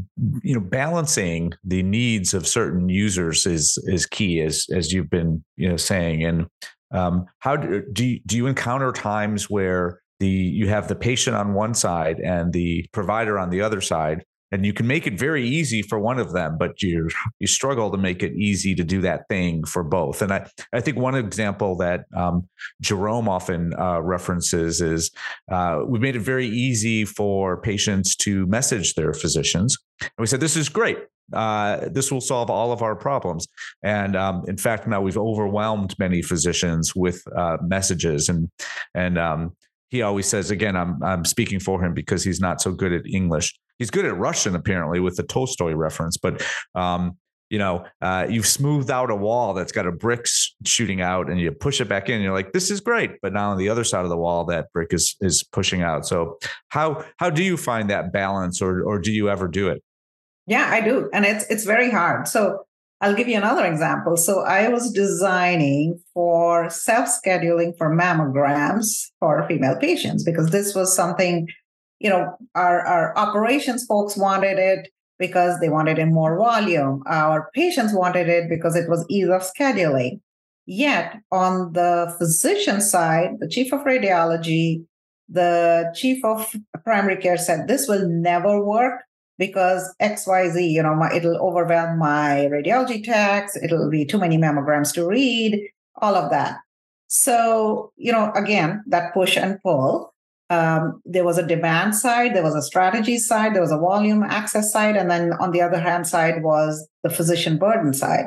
you 0.42 0.54
know, 0.54 0.60
balancing 0.60 1.54
the 1.64 1.82
needs 1.82 2.34
of 2.34 2.46
certain 2.46 2.90
users 2.90 3.46
is 3.46 3.82
is 3.86 4.04
key, 4.04 4.42
as 4.42 4.66
as 4.74 4.92
you've 4.92 5.08
been 5.08 5.42
you 5.56 5.70
know 5.70 5.78
saying. 5.78 6.22
And 6.22 6.46
um, 6.90 7.24
how 7.38 7.56
do 7.56 7.82
do 7.92 8.04
you, 8.04 8.20
do 8.26 8.36
you 8.36 8.46
encounter 8.46 8.92
times 8.92 9.48
where 9.48 10.02
the 10.20 10.28
you 10.28 10.68
have 10.68 10.88
the 10.88 10.94
patient 10.94 11.34
on 11.34 11.54
one 11.54 11.72
side 11.72 12.20
and 12.20 12.52
the 12.52 12.86
provider 12.92 13.38
on 13.38 13.48
the 13.48 13.62
other 13.62 13.80
side, 13.80 14.24
and 14.50 14.64
you 14.64 14.72
can 14.72 14.86
make 14.86 15.06
it 15.06 15.18
very 15.18 15.46
easy 15.46 15.82
for 15.82 15.98
one 15.98 16.18
of 16.18 16.32
them 16.32 16.56
but 16.58 16.82
you 16.82 17.08
you 17.38 17.46
struggle 17.46 17.90
to 17.90 17.98
make 17.98 18.22
it 18.22 18.32
easy 18.32 18.74
to 18.74 18.84
do 18.84 19.00
that 19.00 19.28
thing 19.28 19.64
for 19.64 19.82
both. 19.82 20.22
And 20.22 20.32
i 20.32 20.48
i 20.72 20.80
think 20.80 20.96
one 20.96 21.14
example 21.14 21.76
that 21.76 22.04
um, 22.16 22.48
jerome 22.80 23.28
often 23.28 23.74
uh, 23.78 24.00
references 24.00 24.80
is 24.80 25.10
uh, 25.50 25.80
we 25.86 25.98
made 25.98 26.16
it 26.16 26.20
very 26.20 26.46
easy 26.46 27.04
for 27.04 27.60
patients 27.60 28.16
to 28.16 28.46
message 28.46 28.94
their 28.94 29.12
physicians. 29.12 29.76
And 30.00 30.10
we 30.18 30.26
said 30.26 30.40
this 30.40 30.56
is 30.56 30.68
great. 30.68 30.98
Uh, 31.32 31.88
this 31.90 32.10
will 32.10 32.20
solve 32.20 32.50
all 32.50 32.72
of 32.72 32.82
our 32.82 32.96
problems. 32.96 33.46
And 33.82 34.16
um, 34.16 34.44
in 34.48 34.56
fact, 34.56 34.86
now 34.86 35.00
we've 35.00 35.18
overwhelmed 35.18 35.94
many 35.98 36.22
physicians 36.22 36.94
with 36.96 37.22
uh, 37.36 37.58
messages, 37.60 38.28
and 38.28 38.48
and 38.94 39.18
um, 39.18 39.56
he 39.90 40.02
always 40.02 40.26
says 40.26 40.50
again, 40.50 40.76
I'm 40.76 41.02
I'm 41.02 41.24
speaking 41.24 41.60
for 41.60 41.84
him 41.84 41.92
because 41.92 42.24
he's 42.24 42.40
not 42.40 42.60
so 42.60 42.72
good 42.72 42.92
at 42.92 43.06
English 43.06 43.54
he's 43.78 43.90
good 43.90 44.04
at 44.04 44.16
Russian 44.16 44.54
apparently 44.54 45.00
with 45.00 45.16
the 45.16 45.22
Tolstoy 45.22 45.72
reference, 45.72 46.16
but 46.16 46.44
um, 46.74 47.16
you 47.50 47.58
know, 47.58 47.84
uh, 48.02 48.26
you've 48.28 48.46
smoothed 48.46 48.90
out 48.90 49.10
a 49.10 49.16
wall 49.16 49.54
that's 49.54 49.72
got 49.72 49.86
a 49.86 49.92
brick 49.92 50.26
shooting 50.66 51.00
out, 51.00 51.30
and 51.30 51.40
you 51.40 51.50
push 51.50 51.80
it 51.80 51.88
back 51.88 52.08
in. 52.08 52.20
you're 52.20 52.34
like, 52.34 52.52
this 52.52 52.70
is 52.70 52.80
great, 52.80 53.12
but 53.22 53.32
now 53.32 53.50
on 53.50 53.58
the 53.58 53.68
other 53.68 53.84
side 53.84 54.04
of 54.04 54.10
the 54.10 54.16
wall, 54.16 54.44
that 54.46 54.70
brick 54.72 54.92
is 54.92 55.16
is 55.20 55.42
pushing 55.42 55.82
out. 55.82 56.06
So 56.06 56.38
how 56.68 57.04
how 57.18 57.30
do 57.30 57.42
you 57.42 57.56
find 57.56 57.88
that 57.90 58.12
balance, 58.12 58.60
or 58.60 58.82
or 58.82 58.98
do 58.98 59.12
you 59.12 59.30
ever 59.30 59.48
do 59.48 59.68
it? 59.68 59.82
Yeah, 60.46 60.68
I 60.70 60.80
do, 60.80 61.08
and 61.12 61.24
it's 61.24 61.46
it's 61.48 61.64
very 61.64 61.90
hard. 61.90 62.28
So 62.28 62.64
I'll 63.00 63.14
give 63.14 63.28
you 63.28 63.36
another 63.36 63.64
example. 63.64 64.16
So 64.16 64.40
I 64.40 64.68
was 64.68 64.90
designing 64.90 66.00
for 66.12 66.68
self 66.68 67.08
scheduling 67.08 67.76
for 67.78 67.94
mammograms 67.94 69.06
for 69.20 69.46
female 69.48 69.76
patients 69.76 70.24
because 70.24 70.50
this 70.50 70.74
was 70.74 70.94
something 70.94 71.48
you 72.00 72.10
know, 72.10 72.36
our, 72.54 72.80
our 72.80 73.16
operations 73.16 73.84
folks 73.86 74.16
wanted 74.16 74.58
it 74.58 74.88
because 75.18 75.58
they 75.60 75.68
wanted 75.68 75.98
in 75.98 76.14
more 76.14 76.36
volume. 76.38 77.02
Our 77.06 77.50
patients 77.54 77.92
wanted 77.92 78.28
it 78.28 78.48
because 78.48 78.76
it 78.76 78.88
was 78.88 79.04
ease 79.08 79.28
of 79.28 79.42
scheduling. 79.42 80.20
Yet 80.66 81.16
on 81.32 81.72
the 81.72 82.14
physician 82.18 82.80
side, 82.80 83.36
the 83.40 83.48
chief 83.48 83.72
of 83.72 83.80
radiology, 83.80 84.84
the 85.28 85.92
chief 85.96 86.24
of 86.24 86.54
primary 86.84 87.16
care 87.16 87.36
said 87.36 87.66
this 87.66 87.88
will 87.88 88.08
never 88.08 88.64
work 88.64 89.02
because 89.38 89.94
XYZ, 90.00 90.70
you 90.70 90.82
know, 90.82 90.94
my, 90.94 91.12
it'll 91.12 91.38
overwhelm 91.38 91.98
my 91.98 92.48
radiology 92.50 93.02
tax, 93.02 93.56
it'll 93.56 93.90
be 93.90 94.04
too 94.04 94.18
many 94.18 94.36
mammograms 94.36 94.92
to 94.94 95.06
read, 95.06 95.68
all 96.00 96.14
of 96.14 96.30
that. 96.30 96.58
So, 97.06 97.92
you 97.96 98.12
know, 98.12 98.30
again, 98.34 98.84
that 98.88 99.14
push 99.14 99.36
and 99.36 99.60
pull 99.62 100.12
um, 100.50 101.02
there 101.04 101.24
was 101.24 101.38
a 101.38 101.46
demand 101.46 101.94
side, 101.94 102.34
there 102.34 102.42
was 102.42 102.54
a 102.54 102.62
strategy 102.62 103.18
side, 103.18 103.54
there 103.54 103.62
was 103.62 103.72
a 103.72 103.78
volume 103.78 104.22
access 104.22 104.72
side, 104.72 104.96
and 104.96 105.10
then 105.10 105.32
on 105.34 105.50
the 105.50 105.60
other 105.60 105.78
hand 105.78 106.06
side 106.06 106.42
was 106.42 106.88
the 107.02 107.10
physician 107.10 107.58
burden 107.58 107.92
side. 107.92 108.26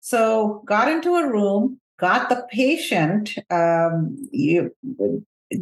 So 0.00 0.62
got 0.66 0.88
into 0.88 1.14
a 1.14 1.28
room, 1.28 1.80
got 1.98 2.28
the 2.28 2.46
patient, 2.50 3.36
um, 3.50 4.16
you, 4.32 4.74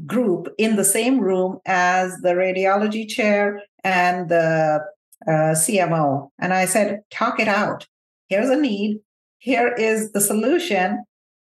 group 0.06 0.48
in 0.58 0.76
the 0.76 0.84
same 0.84 1.20
room 1.20 1.60
as 1.66 2.16
the 2.22 2.30
radiology 2.30 3.08
chair 3.08 3.62
and 3.82 4.28
the 4.28 4.80
uh, 5.26 5.30
CMO. 5.30 6.30
And 6.38 6.52
I 6.52 6.64
said, 6.64 7.02
talk 7.10 7.38
it 7.38 7.48
out. 7.48 7.86
Here's 8.28 8.50
a 8.50 8.56
need. 8.56 9.00
Here 9.38 9.68
is 9.68 10.12
the 10.12 10.20
solution. 10.20 11.04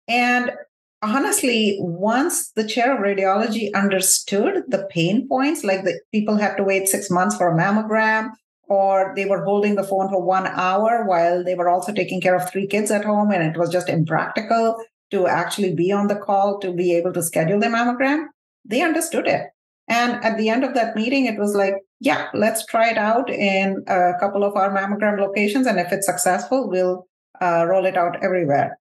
And 0.08 0.52
honestly, 1.02 1.78
once 1.80 2.52
the 2.52 2.68
chair 2.68 2.94
of 2.94 3.04
radiology 3.04 3.74
understood 3.74 4.64
the 4.68 4.88
pain 4.90 5.28
points, 5.28 5.64
like 5.64 5.84
the 5.84 6.00
people 6.12 6.38
had 6.38 6.56
to 6.56 6.64
wait 6.64 6.88
six 6.88 7.10
months 7.10 7.36
for 7.36 7.50
a 7.50 7.58
mammogram, 7.58 8.30
or 8.70 9.14
they 9.16 9.26
were 9.26 9.44
holding 9.44 9.76
the 9.76 9.84
phone 9.84 10.10
for 10.10 10.22
one 10.22 10.48
hour 10.48 11.06
while 11.06 11.44
they 11.44 11.56
were 11.56 11.70
also 11.70 11.94
taking 11.94 12.20
care 12.20 12.36
of 12.36 12.50
three 12.50 12.68
kids 12.68 12.92
at 12.92 13.06
home, 13.06 13.32
and 13.32 13.44
it 13.44 13.58
was 13.58 13.70
just 13.70 13.90
impractical 13.90 14.78
to 15.12 15.28
actually 15.28 15.74
be 15.74 15.92
on 15.92 16.08
the 16.08 16.16
call 16.16 16.60
to 16.60 16.74
be 16.74 16.94
able 16.94 17.14
to 17.14 17.24
schedule 17.24 17.60
the 17.60 17.68
mammogram, 17.68 18.26
they 18.66 18.82
understood 18.82 19.28
it. 19.28 19.44
And 19.88 20.24
at 20.24 20.38
the 20.38 20.50
end 20.50 20.66
of 20.66 20.74
that 20.74 20.96
meeting, 20.96 21.28
it 21.28 21.40
was 21.40 21.56
like, 21.56 21.76
yeah, 22.00 22.28
let's 22.34 22.66
try 22.66 22.90
it 22.90 22.98
out 22.98 23.30
in 23.30 23.84
a 23.88 24.12
couple 24.20 24.44
of 24.44 24.56
our 24.56 24.70
mammogram 24.70 25.18
locations. 25.18 25.66
And 25.66 25.80
if 25.80 25.94
it's 25.94 26.06
successful, 26.06 26.70
we'll 26.70 27.08
uh, 27.42 27.66
roll 27.66 27.86
it 27.86 27.96
out 27.96 28.22
everywhere. 28.22 28.78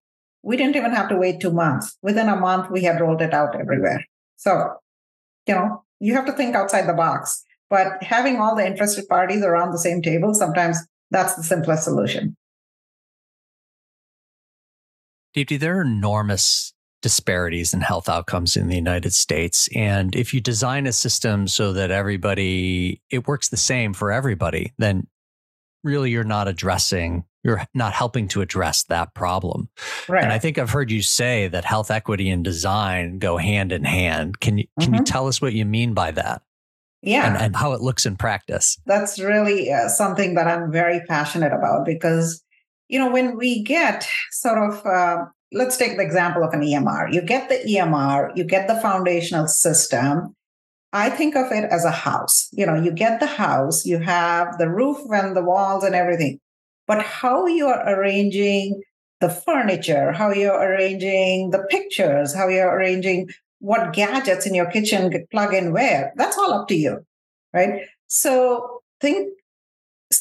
We 0.47 0.55
didn't 0.55 0.77
even 0.77 0.93
have 0.93 1.09
to 1.09 1.17
wait 1.17 1.41
two 1.41 1.51
months. 1.51 1.97
Within 2.01 2.29
a 2.29 2.37
month, 2.37 2.71
we 2.71 2.81
had 2.81 3.01
rolled 3.01 3.21
it 3.21 3.33
out 3.33 3.59
everywhere. 3.59 4.05
So, 4.37 4.75
you 5.45 5.53
know, 5.53 5.83
you 5.99 6.13
have 6.13 6.25
to 6.25 6.31
think 6.31 6.55
outside 6.55 6.87
the 6.87 6.93
box. 6.93 7.43
But 7.69 8.01
having 8.01 8.37
all 8.39 8.55
the 8.55 8.65
interested 8.65 9.09
parties 9.09 9.43
around 9.43 9.73
the 9.73 9.77
same 9.77 10.01
table, 10.01 10.33
sometimes 10.33 10.77
that's 11.11 11.35
the 11.35 11.43
simplest 11.43 11.83
solution. 11.83 12.37
Deepti, 15.35 15.59
there 15.59 15.79
are 15.79 15.81
enormous 15.81 16.73
disparities 17.01 17.73
in 17.73 17.81
health 17.81 18.07
outcomes 18.07 18.55
in 18.55 18.69
the 18.69 18.75
United 18.75 19.11
States. 19.11 19.67
And 19.75 20.15
if 20.15 20.33
you 20.33 20.39
design 20.39 20.87
a 20.87 20.93
system 20.93 21.49
so 21.49 21.73
that 21.73 21.91
everybody, 21.91 23.01
it 23.09 23.27
works 23.27 23.49
the 23.49 23.57
same 23.57 23.93
for 23.93 24.13
everybody, 24.13 24.71
then 24.77 25.07
really 25.83 26.11
you're 26.11 26.23
not 26.23 26.47
addressing, 26.47 27.25
you're 27.43 27.63
not 27.73 27.93
helping 27.93 28.27
to 28.29 28.41
address 28.41 28.83
that 28.85 29.13
problem. 29.13 29.69
Right. 30.07 30.23
And 30.23 30.33
I 30.33 30.39
think 30.39 30.57
I've 30.57 30.69
heard 30.69 30.91
you 30.91 31.01
say 31.01 31.47
that 31.47 31.65
health 31.65 31.91
equity 31.91 32.29
and 32.29 32.43
design 32.43 33.19
go 33.19 33.37
hand 33.37 33.71
in 33.71 33.83
hand. 33.83 34.39
Can 34.39 34.59
you, 34.59 34.65
can 34.79 34.91
mm-hmm. 34.91 34.95
you 34.95 35.03
tell 35.03 35.27
us 35.27 35.41
what 35.41 35.53
you 35.53 35.65
mean 35.65 35.93
by 35.93 36.11
that? 36.11 36.41
Yeah. 37.01 37.27
And, 37.27 37.37
and 37.37 37.55
how 37.55 37.73
it 37.73 37.81
looks 37.81 38.05
in 38.05 38.17
practice? 38.17 38.77
That's 38.85 39.19
really 39.19 39.71
uh, 39.71 39.87
something 39.87 40.33
that 40.33 40.47
I'm 40.47 40.71
very 40.71 41.01
passionate 41.07 41.53
about 41.53 41.85
because 41.85 42.43
you 42.89 42.99
know, 42.99 43.09
when 43.09 43.37
we 43.37 43.63
get 43.63 44.07
sort 44.31 44.57
of, 44.57 44.85
uh, 44.85 45.25
let's 45.51 45.77
take 45.77 45.97
the 45.97 46.03
example 46.03 46.43
of 46.43 46.53
an 46.53 46.61
EMR. 46.61 47.13
You 47.13 47.21
get 47.21 47.49
the 47.49 47.55
EMR, 47.55 48.35
you 48.35 48.43
get 48.43 48.67
the 48.67 48.75
foundational 48.75 49.47
system. 49.47 50.35
I 50.93 51.09
think 51.09 51.35
of 51.35 51.51
it 51.51 51.65
as 51.65 51.85
a 51.85 51.91
house. 51.91 52.49
You 52.51 52.65
know, 52.65 52.75
you 52.75 52.91
get 52.91 53.19
the 53.19 53.27
house, 53.27 53.85
you 53.85 53.99
have 53.99 54.57
the 54.57 54.69
roof 54.69 54.97
and 55.11 55.35
the 55.35 55.43
walls 55.43 55.83
and 55.83 55.95
everything. 55.95 56.39
But 56.87 57.03
how 57.03 57.45
you're 57.47 57.83
arranging 57.85 58.81
the 59.19 59.29
furniture, 59.29 60.11
how 60.11 60.31
you're 60.31 60.57
arranging 60.57 61.49
the 61.49 61.63
pictures, 61.69 62.33
how 62.33 62.47
you're 62.47 62.73
arranging 62.73 63.29
what 63.59 63.93
gadgets 63.93 64.45
in 64.45 64.53
your 64.53 64.69
kitchen 64.69 65.25
plug 65.31 65.53
in 65.53 65.73
where, 65.73 66.13
that's 66.15 66.37
all 66.37 66.53
up 66.53 66.67
to 66.69 66.75
you. 66.75 67.05
Right. 67.53 67.81
So 68.07 68.81
think 69.01 69.33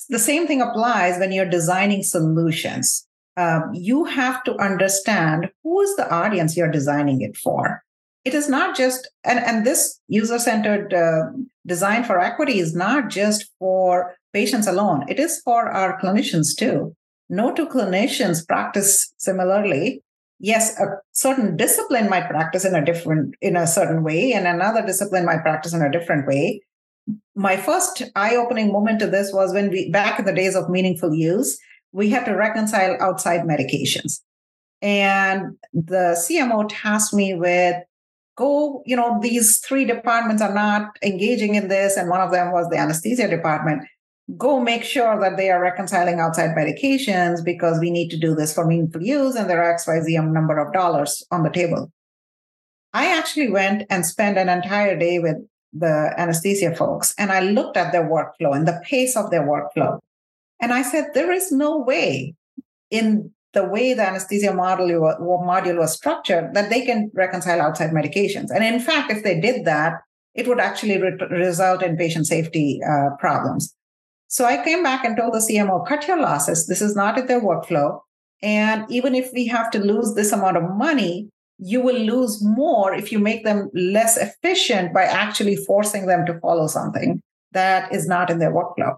the 0.09 0.19
same 0.19 0.47
thing 0.47 0.61
applies 0.61 1.19
when 1.19 1.33
you're 1.33 1.49
designing 1.49 2.03
solutions. 2.03 3.07
Um, 3.37 3.71
you 3.75 4.05
have 4.05 4.43
to 4.45 4.57
understand 4.57 5.51
who 5.63 5.81
is 5.83 5.95
the 5.97 6.11
audience 6.11 6.57
you're 6.57 6.71
designing 6.71 7.21
it 7.21 7.37
for. 7.37 7.85
It 8.27 8.35
is 8.35 8.49
not 8.49 8.77
just, 8.77 9.09
and, 9.25 9.39
and 9.39 9.65
this 9.65 10.01
user 10.09 10.39
centered 10.39 10.93
uh, 10.93 11.31
design 11.65 12.03
for 12.05 12.19
equity 12.19 12.59
is 12.59 12.75
not 12.75 13.09
just 13.09 13.51
for 13.59 14.17
patients 14.33 14.67
alone, 14.67 15.05
it 15.09 15.19
is 15.19 15.41
for 15.45 15.71
our 15.71 15.99
clinicians 16.01 16.57
too. 16.57 16.95
No 17.29 17.55
two 17.55 17.69
clinicians 17.69 18.47
practice 18.47 19.13
similarly. 19.17 20.03
Yes, 20.39 20.79
a 20.79 20.99
certain 21.13 21.57
discipline 21.57 22.11
might 22.11 22.29
practice 22.29 22.65
in 22.65 22.75
a 22.75 22.85
different, 22.85 23.35
in 23.41 23.57
a 23.57 23.67
certain 23.67 24.03
way, 24.03 24.33
and 24.33 24.47
another 24.47 24.85
discipline 24.85 25.25
might 25.25 25.43
practice 25.43 25.73
in 25.73 25.81
a 25.81 25.91
different 25.91 26.27
way 26.27 26.61
my 27.35 27.57
first 27.57 28.03
eye-opening 28.15 28.73
moment 28.73 28.99
to 29.01 29.07
this 29.07 29.33
was 29.33 29.53
when 29.53 29.71
we 29.71 29.91
back 29.91 30.19
in 30.19 30.25
the 30.25 30.33
days 30.33 30.57
of 30.57 30.69
meaningful 30.69 31.15
use 31.15 31.59
we 31.93 32.11
had 32.11 32.25
to 32.25 32.35
reconcile 32.35 32.97
outside 33.01 33.43
medications 33.43 34.21
and 34.83 35.57
the 35.73 36.17
cmo 36.29 36.67
tasked 36.69 37.15
me 37.15 37.35
with 37.35 37.77
go 38.37 38.83
you 38.87 38.97
know 38.97 39.19
these 39.21 39.59
three 39.59 39.85
departments 39.85 40.43
are 40.43 40.55
not 40.55 40.97
engaging 41.03 41.55
in 41.55 41.69
this 41.69 41.97
and 41.97 42.09
one 42.09 42.21
of 42.21 42.31
them 42.31 42.53
was 42.53 42.69
the 42.69 42.79
anesthesia 42.79 43.29
department 43.29 43.83
go 44.37 44.61
make 44.61 44.85
sure 44.85 45.19
that 45.21 45.37
they 45.37 45.51
are 45.51 45.61
reconciling 45.61 46.21
outside 46.21 46.57
medications 46.57 47.45
because 47.45 47.79
we 47.81 47.91
need 47.91 48.09
to 48.09 48.19
do 48.19 48.35
this 48.35 48.55
for 48.55 48.67
meaningful 48.67 49.03
use 49.03 49.35
and 49.35 49.49
there 49.49 49.63
are 49.63 49.77
xyz 49.77 50.33
number 50.33 50.59
of 50.59 50.73
dollars 50.73 51.25
on 51.31 51.43
the 51.43 51.51
table 51.51 51.91
i 52.93 53.07
actually 53.17 53.51
went 53.51 53.85
and 53.91 54.05
spent 54.05 54.39
an 54.39 54.49
entire 54.49 54.99
day 54.99 55.19
with 55.19 55.37
the 55.79 56.15
anesthesia 56.17 56.75
folks 56.75 57.15
and 57.19 57.31
I 57.31 57.41
looked 57.41 57.77
at 57.77 57.93
their 57.93 58.09
workflow 58.09 58.55
and 58.55 58.67
the 58.67 58.81
pace 58.85 59.17
of 59.17 59.31
their 59.31 59.47
workflow. 59.47 60.01
And 60.61 60.73
I 60.73 60.83
said, 60.83 61.09
there 61.13 61.33
is 61.33 61.53
no 61.53 61.79
way 61.79 62.35
in 62.91 63.33
the 63.57 63.65
way 63.65 63.95
the 63.95 64.07
anesthesia 64.07 64.53
model 64.53 64.89
module 64.89 65.79
was 65.79 65.95
structured 65.95 66.53
that 66.53 66.69
they 66.69 66.85
can 66.85 67.11
reconcile 67.15 67.63
outside 67.63 67.91
medications. 67.91 68.49
And 68.55 68.63
in 68.63 68.79
fact, 68.79 69.11
if 69.11 69.25
they 69.25 69.41
did 69.41 69.65
that, 69.65 69.95
it 70.35 70.47
would 70.47 70.61
actually 70.61 71.01
re- 71.01 71.17
result 71.31 71.83
in 71.83 71.97
patient 71.97 72.27
safety 72.27 72.81
uh, 72.87 73.17
problems. 73.19 73.75
So 74.29 74.45
I 74.45 74.63
came 74.63 74.83
back 74.83 75.07
and 75.07 75.17
told 75.17 75.33
the 75.33 75.39
CMO, 75.39 75.87
cut 75.87 76.07
your 76.07 76.21
losses. 76.21 76.67
This 76.67 76.83
is 76.83 76.95
not 76.95 77.17
in 77.17 77.27
their 77.27 77.41
workflow. 77.41 78.01
And 78.43 78.85
even 78.91 79.15
if 79.15 79.31
we 79.33 79.47
have 79.47 79.71
to 79.71 79.79
lose 79.79 80.15
this 80.15 80.33
amount 80.33 80.59
of 80.59 80.77
money, 80.77 81.31
you 81.59 81.81
will 81.81 81.99
lose 81.99 82.45
more 82.45 82.93
if 82.93 83.11
you 83.11 83.19
make 83.19 83.45
them 83.45 83.71
less 83.73 84.19
efficient 84.19 84.93
by 84.93 85.05
actually 85.05 85.57
forcing 85.57 86.07
them 86.07 86.27
to 86.27 86.39
follow 86.41 86.67
something 86.67 87.23
that 87.53 87.91
is 87.91 88.07
not 88.07 88.29
in 88.29 88.39
their 88.39 88.53
workflow. 88.53 88.97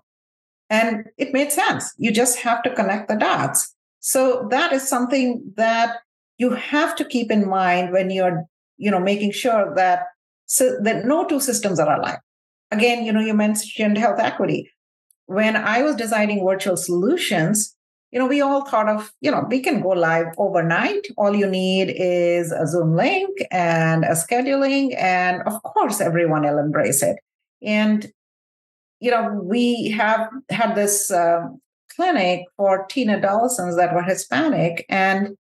And 0.69 1.05
it 1.17 1.33
made 1.33 1.53
sense. 1.53 1.95
You 1.97 2.11
just 2.11 2.41
have 2.41 2.65
to 2.65 2.75
connect 2.75 3.09
the 3.09 3.15
dots. 3.15 3.77
So 4.09 4.49
that 4.51 4.73
is 4.73 4.89
something 4.89 5.53
that 5.57 5.99
you 6.39 6.49
have 6.53 6.97
to 6.97 7.05
keep 7.05 7.31
in 7.31 7.47
mind 7.47 7.93
when 7.93 8.09
you're, 8.09 8.45
you 8.79 8.91
know, 8.91 9.01
making 9.01 9.33
sure 9.33 9.75
that 9.75 10.05
so 10.47 10.79
that 10.83 11.05
no 11.05 11.27
two 11.27 11.41
systems 11.41 11.79
are 11.79 11.95
alike. 11.95 12.21
Again, 12.71 13.05
you 13.05 13.13
know, 13.13 13.21
you 13.21 13.35
mentioned 13.35 13.99
health 13.99 14.19
equity. 14.19 14.71
When 15.27 15.57
I 15.57 15.83
was 15.83 15.95
designing 15.95 16.43
virtual 16.43 16.79
solutions, 16.79 17.77
you 18.11 18.19
know, 18.19 18.27
we 18.27 18.41
all 18.41 18.65
thought 18.65 18.89
of, 18.89 19.13
you 19.21 19.31
know, 19.31 19.45
we 19.47 19.61
can 19.61 19.83
go 19.83 19.91
live 19.91 20.29
overnight. 20.39 21.07
All 21.19 21.37
you 21.37 21.47
need 21.47 21.95
is 21.95 22.51
a 22.51 22.67
Zoom 22.67 22.97
link 22.97 23.29
and 23.51 24.05
a 24.05 24.13
scheduling. 24.13 24.97
And 24.97 25.43
of 25.43 25.63
course, 25.63 26.01
everyone 26.01 26.45
will 26.45 26.59
embrace 26.59 27.03
it. 27.03 27.19
And, 27.61 28.11
you 29.01 29.11
know, 29.11 29.39
we 29.45 29.91
have 29.91 30.31
had 30.49 30.77
this 30.77 31.11
uh, 31.11 31.41
clinic 31.99 32.45
for 32.57 32.87
teen 32.87 33.11
adolescents 33.11 33.77
that 33.77 33.95
were 33.95 34.03
Hispanic, 34.03 34.87
and 34.89 35.37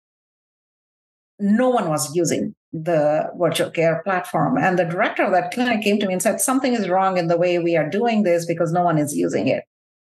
no 1.38 1.68
one 1.68 1.88
was 1.88 2.14
using 2.16 2.55
the 2.73 3.31
virtual 3.38 3.71
care 3.71 4.03
platform. 4.05 4.59
And 4.59 4.79
the 4.79 4.85
director 4.85 5.23
of 5.23 5.33
that 5.33 5.53
clinic 5.53 5.83
came 5.83 6.01
to 6.01 6.07
me 6.07 6.14
and 6.14 6.23
said, 6.23 6.40
Something 6.40 6.75
is 6.75 6.88
wrong 6.88 7.16
in 7.16 7.29
the 7.29 7.38
way 7.38 7.59
we 7.59 7.77
are 7.77 7.88
doing 7.88 8.25
this 8.25 8.44
because 8.44 8.73
no 8.73 8.83
one 8.83 8.99
is 8.99 9.16
using 9.16 9.47
it. 9.47 9.64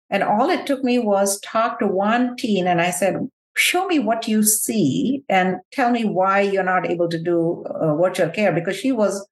And 0.10 0.24
all 0.24 0.50
it 0.50 0.66
took 0.66 0.84
me 0.84 1.00
was 1.00 1.40
talk 1.42 1.80
to 1.80 1.88
one 1.88 2.38
teen, 2.38 2.66
and 2.66 2.80
I 2.82 2.92
said, 2.92 3.18
show 3.58 3.88
me 3.88 3.98
what 3.98 4.28
you 4.28 4.44
see 4.44 5.24
and 5.28 5.58
tell 5.72 5.90
me 5.90 6.06
why 6.06 6.42
you're 6.42 6.64
not 6.64 6.90
able 6.90 7.10
to 7.10 7.22
do 7.22 7.66
uh, 7.66 7.96
virtual 7.96 8.30
care 8.30 8.52
because 8.52 8.78
she 8.78 8.92
was 8.92 9.28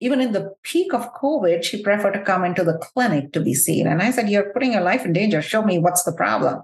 even 0.00 0.20
in 0.20 0.32
the 0.32 0.54
peak 0.62 0.94
of 0.94 1.12
covid 1.14 1.64
she 1.64 1.82
preferred 1.82 2.12
to 2.12 2.22
come 2.22 2.44
into 2.44 2.64
the 2.64 2.78
clinic 2.78 3.32
to 3.32 3.40
be 3.40 3.54
seen. 3.54 3.86
And 3.86 4.02
i 4.02 4.10
said 4.10 4.28
you're 4.28 4.52
putting 4.52 4.72
your 4.72 4.82
life 4.82 5.04
in 5.04 5.12
danger. 5.12 5.42
Show 5.42 5.62
me 5.62 5.78
what's 5.78 6.04
the 6.04 6.12
problem. 6.12 6.62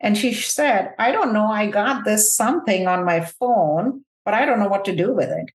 And 0.00 0.16
she 0.16 0.32
said 0.32 0.94
i 0.98 1.12
don't 1.12 1.32
know. 1.32 1.46
I 1.46 1.70
got 1.70 2.04
this 2.04 2.34
something 2.34 2.86
on 2.86 3.04
my 3.04 3.20
phone 3.20 4.04
but 4.24 4.34
i 4.34 4.44
don't 4.44 4.58
know 4.58 4.68
what 4.68 4.84
to 4.86 4.96
do 4.96 5.12
with 5.12 5.30
it. 5.30 5.50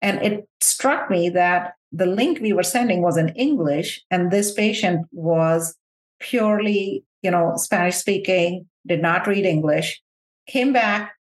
And 0.00 0.20
it 0.22 0.48
struck 0.60 1.10
me 1.10 1.28
that 1.30 1.74
the 1.92 2.06
link 2.06 2.40
we 2.40 2.52
were 2.52 2.62
sending 2.62 3.02
was 3.02 3.16
in 3.16 3.28
english 3.30 4.02
and 4.10 4.30
this 4.30 4.52
patient 4.52 5.06
was 5.12 5.76
purely, 6.22 7.04
you 7.20 7.30
know, 7.30 7.54
Spanish 7.56 7.96
speaking, 7.96 8.66
did 8.86 9.02
not 9.02 9.26
read 9.26 9.44
English, 9.44 10.00
came 10.46 10.72
back, 10.72 11.14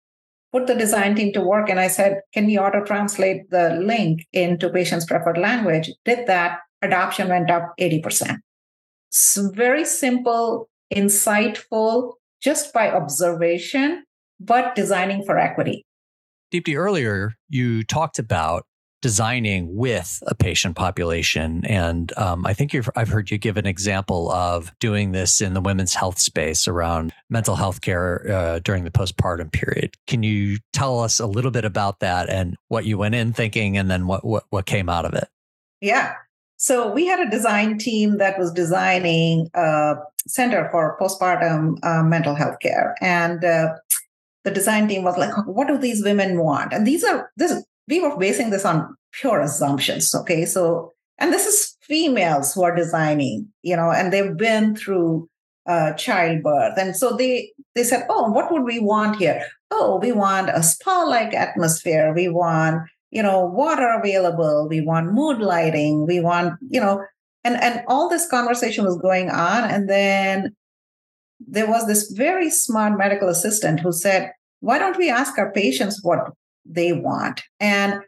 put 0.52 0.66
the 0.66 0.74
design 0.74 1.14
team 1.14 1.32
to 1.32 1.40
work, 1.40 1.68
and 1.68 1.78
I 1.78 1.88
said, 1.88 2.20
can 2.32 2.46
we 2.46 2.58
auto 2.58 2.84
translate 2.84 3.50
the 3.50 3.74
link 3.74 4.26
into 4.32 4.70
patient's 4.70 5.06
preferred 5.06 5.38
language? 5.38 5.90
Did 6.04 6.26
that, 6.26 6.60
adoption 6.82 7.28
went 7.28 7.50
up 7.50 7.72
80%. 7.78 8.38
So 9.10 9.50
very 9.50 9.84
simple, 9.84 10.68
insightful, 10.94 12.14
just 12.42 12.72
by 12.72 12.90
observation, 12.90 14.04
but 14.38 14.74
designing 14.74 15.24
for 15.24 15.38
equity. 15.38 15.84
Deepti, 16.52 16.76
earlier 16.76 17.34
you 17.48 17.84
talked 17.84 18.18
about 18.18 18.66
designing 19.02 19.74
with 19.74 20.22
a 20.26 20.34
patient 20.34 20.76
population. 20.76 21.64
And 21.66 22.16
um, 22.18 22.44
I 22.46 22.52
think 22.52 22.74
I've 22.96 23.08
heard 23.08 23.30
you 23.30 23.38
give 23.38 23.56
an 23.56 23.66
example 23.66 24.30
of 24.30 24.72
doing 24.78 25.12
this 25.12 25.40
in 25.40 25.54
the 25.54 25.60
women's 25.60 25.94
health 25.94 26.18
space 26.18 26.68
around 26.68 27.12
mental 27.28 27.56
health 27.56 27.80
care 27.80 28.30
uh, 28.30 28.58
during 28.60 28.84
the 28.84 28.90
postpartum 28.90 29.52
period. 29.52 29.94
Can 30.06 30.22
you 30.22 30.58
tell 30.72 31.00
us 31.00 31.18
a 31.18 31.26
little 31.26 31.50
bit 31.50 31.64
about 31.64 32.00
that 32.00 32.28
and 32.28 32.56
what 32.68 32.84
you 32.84 32.98
went 32.98 33.14
in 33.14 33.32
thinking 33.32 33.78
and 33.78 33.90
then 33.90 34.06
what, 34.06 34.24
what, 34.24 34.44
what 34.50 34.66
came 34.66 34.88
out 34.88 35.04
of 35.04 35.14
it? 35.14 35.28
Yeah. 35.80 36.14
So 36.56 36.92
we 36.92 37.06
had 37.06 37.20
a 37.20 37.30
design 37.30 37.78
team 37.78 38.18
that 38.18 38.38
was 38.38 38.52
designing 38.52 39.48
a 39.54 39.94
center 40.26 40.68
for 40.70 40.98
postpartum 41.00 41.78
uh, 41.82 42.02
mental 42.02 42.34
health 42.34 42.58
care. 42.60 42.96
And 43.00 43.42
uh, 43.42 43.76
the 44.44 44.50
design 44.50 44.86
team 44.86 45.02
was 45.02 45.16
like, 45.16 45.32
what 45.46 45.68
do 45.68 45.78
these 45.78 46.04
women 46.04 46.38
want? 46.38 46.74
And 46.74 46.86
these 46.86 47.02
are 47.02 47.30
this 47.36 47.64
we 47.90 48.00
were 48.00 48.16
basing 48.16 48.50
this 48.50 48.64
on 48.64 48.96
pure 49.12 49.40
assumptions. 49.40 50.14
Okay. 50.14 50.46
So, 50.46 50.92
and 51.18 51.32
this 51.32 51.46
is 51.46 51.76
females 51.82 52.54
who 52.54 52.62
are 52.62 52.74
designing, 52.74 53.48
you 53.62 53.76
know, 53.76 53.90
and 53.90 54.12
they've 54.12 54.36
been 54.36 54.76
through 54.76 55.28
uh, 55.66 55.92
childbirth. 55.94 56.78
And 56.78 56.96
so 56.96 57.16
they 57.16 57.52
they 57.74 57.84
said, 57.84 58.06
oh, 58.08 58.30
what 58.30 58.50
would 58.50 58.62
we 58.62 58.78
want 58.78 59.16
here? 59.16 59.44
Oh, 59.70 59.98
we 60.00 60.12
want 60.12 60.50
a 60.50 60.62
spa-like 60.62 61.34
atmosphere. 61.34 62.14
We 62.14 62.28
want, 62.28 62.88
you 63.10 63.22
know, 63.22 63.44
water 63.44 63.88
available. 63.98 64.66
We 64.68 64.80
want 64.80 65.12
mood 65.12 65.38
lighting. 65.40 66.06
We 66.06 66.20
want, 66.20 66.54
you 66.70 66.80
know, 66.80 67.04
and 67.44 67.56
and 67.60 67.82
all 67.88 68.08
this 68.08 68.28
conversation 68.28 68.84
was 68.84 68.98
going 68.98 69.30
on. 69.30 69.70
And 69.70 69.88
then 69.88 70.56
there 71.40 71.68
was 71.68 71.86
this 71.86 72.10
very 72.10 72.50
smart 72.50 72.98
medical 72.98 73.28
assistant 73.28 73.80
who 73.80 73.92
said, 73.92 74.32
why 74.60 74.78
don't 74.78 74.98
we 74.98 75.10
ask 75.10 75.38
our 75.38 75.52
patients 75.52 76.00
what 76.02 76.32
they 76.72 76.92
want. 76.92 77.42
And 77.58 78.00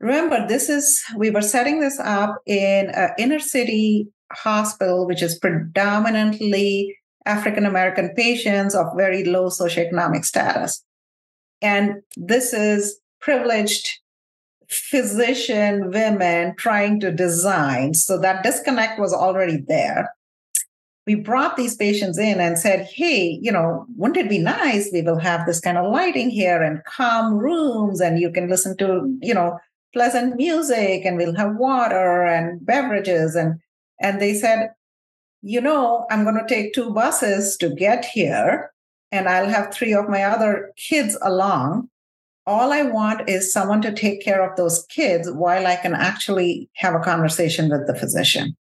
remember, 0.00 0.46
this 0.46 0.68
is, 0.68 1.02
we 1.16 1.30
were 1.30 1.42
setting 1.42 1.80
this 1.80 1.98
up 2.00 2.36
in 2.46 2.90
an 2.90 3.10
inner 3.18 3.38
city 3.38 4.08
hospital, 4.32 5.06
which 5.06 5.22
is 5.22 5.38
predominantly 5.38 6.96
African 7.26 7.66
American 7.66 8.14
patients 8.14 8.74
of 8.74 8.86
very 8.96 9.24
low 9.24 9.48
socioeconomic 9.48 10.24
status. 10.24 10.82
And 11.60 11.96
this 12.16 12.52
is 12.52 12.98
privileged 13.20 13.98
physician 14.68 15.90
women 15.90 16.54
trying 16.56 17.00
to 17.00 17.12
design. 17.12 17.92
So 17.92 18.18
that 18.20 18.42
disconnect 18.42 18.98
was 18.98 19.12
already 19.12 19.58
there 19.66 20.10
we 21.10 21.16
brought 21.16 21.56
these 21.56 21.74
patients 21.74 22.18
in 22.18 22.38
and 22.38 22.56
said, 22.56 22.86
hey, 22.86 23.36
you 23.42 23.50
know, 23.50 23.84
wouldn't 23.96 24.16
it 24.16 24.28
be 24.28 24.38
nice? 24.38 24.90
We 24.92 25.02
will 25.02 25.18
have 25.18 25.44
this 25.44 25.58
kind 25.58 25.76
of 25.76 25.90
lighting 25.90 26.30
here 26.30 26.62
and 26.62 26.84
calm 26.84 27.36
rooms, 27.36 28.00
and 28.00 28.20
you 28.20 28.30
can 28.30 28.48
listen 28.48 28.76
to, 28.76 29.18
you 29.20 29.34
know, 29.34 29.58
pleasant 29.92 30.36
music, 30.36 31.04
and 31.04 31.16
we'll 31.16 31.34
have 31.34 31.56
water 31.56 32.24
and 32.24 32.64
beverages. 32.64 33.34
And 33.34 33.58
and 34.00 34.20
they 34.20 34.34
said, 34.34 34.70
you 35.42 35.60
know, 35.60 36.06
I'm 36.12 36.22
going 36.22 36.38
to 36.38 36.46
take 36.46 36.74
two 36.74 36.90
buses 36.92 37.56
to 37.56 37.74
get 37.74 38.04
here, 38.04 38.70
and 39.10 39.28
I'll 39.28 39.48
have 39.48 39.74
three 39.74 39.92
of 39.92 40.08
my 40.08 40.22
other 40.22 40.70
kids 40.76 41.18
along. 41.22 41.88
All 42.46 42.72
I 42.72 42.82
want 42.82 43.28
is 43.28 43.52
someone 43.52 43.82
to 43.82 43.92
take 43.92 44.24
care 44.24 44.48
of 44.48 44.56
those 44.56 44.86
kids 44.88 45.28
while 45.28 45.66
I 45.66 45.74
can 45.74 45.92
actually 45.94 46.70
have 46.74 46.94
a 46.94 47.00
conversation 47.00 47.68
with 47.68 47.88
the 47.88 47.96
physician 47.96 48.56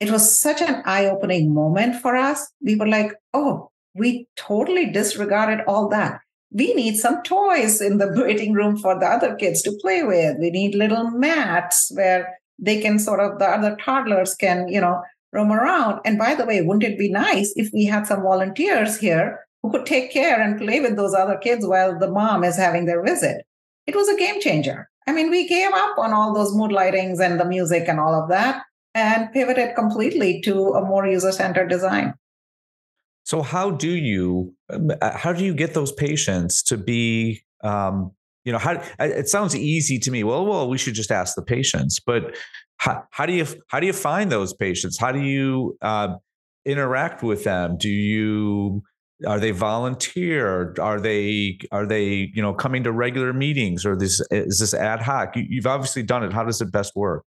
it 0.00 0.10
was 0.10 0.38
such 0.38 0.60
an 0.60 0.82
eye 0.84 1.06
opening 1.06 1.54
moment 1.54 2.00
for 2.00 2.16
us. 2.16 2.50
We 2.60 2.76
were 2.76 2.88
like, 2.88 3.12
oh, 3.32 3.70
we 3.94 4.28
totally 4.36 4.90
disregarded 4.90 5.64
all 5.66 5.88
that. 5.88 6.20
We 6.50 6.74
need 6.74 6.96
some 6.96 7.22
toys 7.22 7.80
in 7.80 7.98
the 7.98 8.12
waiting 8.16 8.52
room 8.52 8.76
for 8.76 8.98
the 8.98 9.06
other 9.06 9.34
kids 9.34 9.62
to 9.62 9.78
play 9.80 10.02
with. 10.02 10.36
We 10.38 10.50
need 10.50 10.74
little 10.74 11.10
mats 11.10 11.90
where 11.94 12.38
they 12.58 12.80
can 12.80 12.98
sort 12.98 13.20
of, 13.20 13.38
the 13.38 13.46
other 13.46 13.76
toddlers 13.76 14.34
can, 14.34 14.68
you 14.68 14.80
know, 14.80 15.02
roam 15.32 15.52
around. 15.52 16.00
And 16.04 16.18
by 16.18 16.34
the 16.34 16.44
way, 16.44 16.60
wouldn't 16.60 16.84
it 16.84 16.98
be 16.98 17.10
nice 17.10 17.52
if 17.56 17.70
we 17.72 17.84
had 17.84 18.06
some 18.06 18.22
volunteers 18.22 18.98
here 18.98 19.40
who 19.62 19.70
could 19.70 19.86
take 19.86 20.12
care 20.12 20.40
and 20.40 20.60
play 20.60 20.80
with 20.80 20.96
those 20.96 21.14
other 21.14 21.38
kids 21.38 21.66
while 21.66 21.98
the 21.98 22.10
mom 22.10 22.44
is 22.44 22.56
having 22.56 22.86
their 22.86 23.02
visit? 23.02 23.44
It 23.86 23.96
was 23.96 24.08
a 24.08 24.16
game 24.16 24.40
changer. 24.40 24.88
I 25.06 25.12
mean, 25.12 25.30
we 25.30 25.48
gave 25.48 25.72
up 25.72 25.98
on 25.98 26.12
all 26.12 26.32
those 26.32 26.54
mood 26.54 26.70
lightings 26.70 27.20
and 27.20 27.38
the 27.38 27.44
music 27.44 27.88
and 27.88 28.00
all 28.00 28.14
of 28.14 28.28
that 28.30 28.62
and 28.94 29.32
pivoted 29.32 29.74
completely 29.74 30.40
to 30.42 30.74
a 30.74 30.84
more 30.84 31.06
user-centered 31.06 31.68
design. 31.68 32.14
So 33.24 33.42
how 33.42 33.70
do 33.70 33.90
you 33.90 34.54
uh, 34.70 35.16
how 35.16 35.32
do 35.32 35.44
you 35.44 35.54
get 35.54 35.74
those 35.74 35.92
patients 35.92 36.62
to 36.64 36.76
be 36.76 37.42
um, 37.62 38.12
you 38.44 38.52
know 38.52 38.58
how 38.58 38.82
it 39.00 39.28
sounds 39.28 39.56
easy 39.56 39.98
to 40.00 40.10
me. 40.10 40.22
Well 40.24 40.44
well 40.44 40.68
we 40.68 40.78
should 40.78 40.94
just 40.94 41.10
ask 41.10 41.34
the 41.34 41.42
patients 41.42 41.98
but 41.98 42.36
how, 42.76 43.04
how 43.10 43.24
do 43.24 43.32
you 43.32 43.46
how 43.68 43.80
do 43.80 43.86
you 43.86 43.94
find 43.94 44.30
those 44.30 44.52
patients? 44.52 44.98
How 44.98 45.10
do 45.10 45.20
you 45.20 45.76
uh, 45.80 46.16
interact 46.66 47.22
with 47.22 47.44
them? 47.44 47.78
Do 47.78 47.88
you 47.88 48.82
are 49.26 49.40
they 49.40 49.52
volunteer 49.52 50.74
are 50.78 51.00
they 51.00 51.58
are 51.72 51.86
they 51.86 52.30
you 52.34 52.42
know 52.42 52.52
coming 52.52 52.84
to 52.84 52.92
regular 52.92 53.32
meetings? 53.32 53.86
Or 53.86 53.96
this 53.96 54.20
is 54.30 54.58
this 54.58 54.74
ad 54.74 55.00
hoc? 55.00 55.34
You, 55.34 55.46
you've 55.48 55.66
obviously 55.66 56.02
done 56.02 56.22
it. 56.24 56.32
How 56.32 56.44
does 56.44 56.60
it 56.60 56.70
best 56.70 56.94
work 56.94 57.24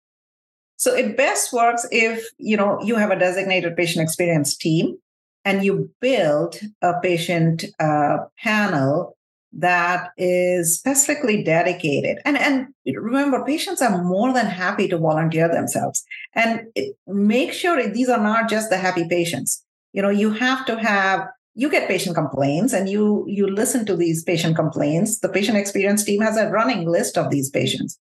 so 0.80 0.94
it 0.94 1.14
best 1.14 1.52
works 1.52 1.86
if 1.92 2.26
you 2.38 2.56
know 2.56 2.80
you 2.82 2.96
have 2.96 3.10
a 3.10 3.18
designated 3.18 3.76
patient 3.76 4.02
experience 4.02 4.56
team 4.56 4.96
and 5.44 5.62
you 5.62 5.90
build 6.00 6.58
a 6.80 6.94
patient 7.02 7.66
uh, 7.78 8.16
panel 8.42 9.14
that 9.52 10.08
is 10.16 10.78
specifically 10.78 11.42
dedicated. 11.42 12.18
And 12.24 12.38
and 12.38 12.68
remember, 12.86 13.44
patients 13.44 13.82
are 13.82 14.02
more 14.02 14.32
than 14.32 14.46
happy 14.46 14.88
to 14.88 14.96
volunteer 14.96 15.48
themselves. 15.48 16.02
And 16.34 16.62
it, 16.74 16.96
make 17.06 17.52
sure 17.52 17.86
these 17.86 18.08
are 18.08 18.22
not 18.22 18.48
just 18.48 18.70
the 18.70 18.78
happy 18.78 19.06
patients. 19.06 19.62
You 19.92 20.00
know, 20.00 20.08
you 20.08 20.30
have 20.32 20.64
to 20.64 20.78
have 20.78 21.28
you 21.54 21.68
get 21.68 21.88
patient 21.88 22.14
complaints 22.14 22.72
and 22.72 22.88
you 22.88 23.26
you 23.28 23.46
listen 23.46 23.84
to 23.84 23.96
these 23.96 24.22
patient 24.22 24.56
complaints 24.56 25.18
the 25.18 25.28
patient 25.28 25.58
experience 25.58 26.04
team 26.04 26.22
has 26.22 26.36
a 26.36 26.48
running 26.48 26.88
list 26.88 27.18
of 27.18 27.28
these 27.28 27.50
patients 27.50 27.98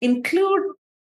include 0.00 0.62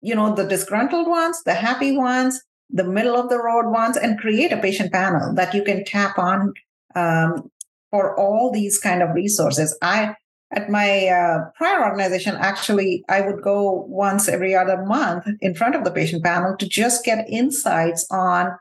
you 0.02 0.16
know, 0.16 0.34
the 0.36 0.46
disgruntled 0.46 1.08
ones, 1.08 1.42
the 1.44 1.54
happy 1.54 1.96
ones, 1.96 2.42
the 2.70 2.84
middle 2.84 3.16
of 3.16 3.30
the 3.30 3.42
road 3.42 3.70
ones, 3.70 3.98
and 3.98 4.20
create 4.20 4.52
a 4.52 4.58
patient 4.58 4.92
panel 4.92 5.34
that 5.36 5.54
you 5.54 5.64
can 5.64 5.86
tap 5.86 6.18
on 6.18 6.54
um, 6.96 7.50
for 7.90 8.18
all 8.20 8.52
these 8.52 8.78
kind 8.78 9.02
of 9.02 9.14
resources. 9.14 9.78
I 9.82 10.16
at 10.54 10.70
my 10.70 11.08
uh, 11.08 11.50
prior 11.56 11.86
organization, 11.86 12.36
actually, 12.38 13.06
I 13.08 13.22
would 13.22 13.42
go 13.42 13.86
once 13.88 14.28
every 14.28 14.54
other 14.54 14.84
month 14.84 15.26
in 15.40 15.56
front 15.56 15.76
of 15.76 15.86
the 15.86 15.92
patient 15.92 16.24
panel 16.24 16.58
to 16.58 16.68
just 16.68 17.06
get 17.06 17.30
insights 17.30 18.06
on, 18.12 18.58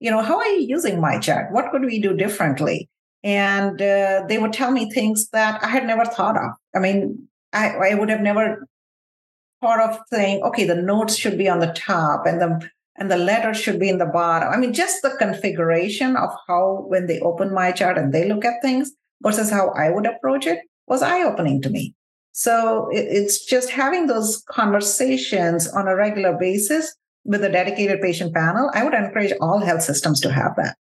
you 0.00 0.10
know, 0.10 0.20
how 0.20 0.38
are 0.38 0.46
you 0.48 0.66
using 0.66 0.96
MyChart? 0.96 1.52
What 1.52 1.70
could 1.70 1.84
we 1.84 2.00
do 2.00 2.16
differently? 2.16 2.88
And 3.22 3.80
uh, 3.80 4.24
they 4.28 4.38
would 4.38 4.52
tell 4.52 4.72
me 4.72 4.90
things 4.90 5.28
that 5.30 5.62
I 5.62 5.68
had 5.68 5.86
never 5.86 6.04
thought 6.04 6.36
of. 6.36 6.50
I 6.74 6.80
mean, 6.80 7.28
I, 7.52 7.70
I 7.70 7.94
would 7.94 8.08
have 8.08 8.20
never 8.20 8.66
part 9.60 9.80
of 9.80 9.98
saying, 10.12 10.42
okay, 10.42 10.64
the 10.64 10.74
notes 10.74 11.16
should 11.16 11.38
be 11.38 11.48
on 11.48 11.60
the 11.60 11.72
top 11.72 12.26
and 12.26 12.40
the 12.40 12.70
and 12.96 13.10
the 13.10 13.16
letter 13.16 13.54
should 13.54 13.78
be 13.78 13.88
in 13.88 13.98
the 13.98 14.06
bottom. 14.06 14.48
I 14.52 14.56
mean, 14.56 14.72
just 14.72 15.02
the 15.02 15.10
configuration 15.18 16.16
of 16.16 16.30
how 16.48 16.84
when 16.88 17.06
they 17.06 17.20
open 17.20 17.50
MyChart 17.50 17.96
and 17.96 18.12
they 18.12 18.28
look 18.28 18.44
at 18.44 18.60
things 18.60 18.90
versus 19.22 19.50
how 19.50 19.68
I 19.70 19.90
would 19.90 20.04
approach 20.04 20.46
it 20.46 20.58
was 20.88 21.00
eye-opening 21.02 21.62
to 21.62 21.70
me. 21.70 21.94
So 22.32 22.88
it's 22.92 23.44
just 23.44 23.70
having 23.70 24.06
those 24.06 24.42
conversations 24.50 25.68
on 25.68 25.86
a 25.86 25.94
regular 25.94 26.36
basis 26.36 26.94
with 27.24 27.44
a 27.44 27.48
dedicated 27.48 28.00
patient 28.00 28.34
panel. 28.34 28.70
I 28.74 28.84
would 28.84 28.94
encourage 28.94 29.32
all 29.40 29.60
health 29.60 29.82
systems 29.82 30.20
to 30.22 30.32
have 30.32 30.56
that. 30.56 30.76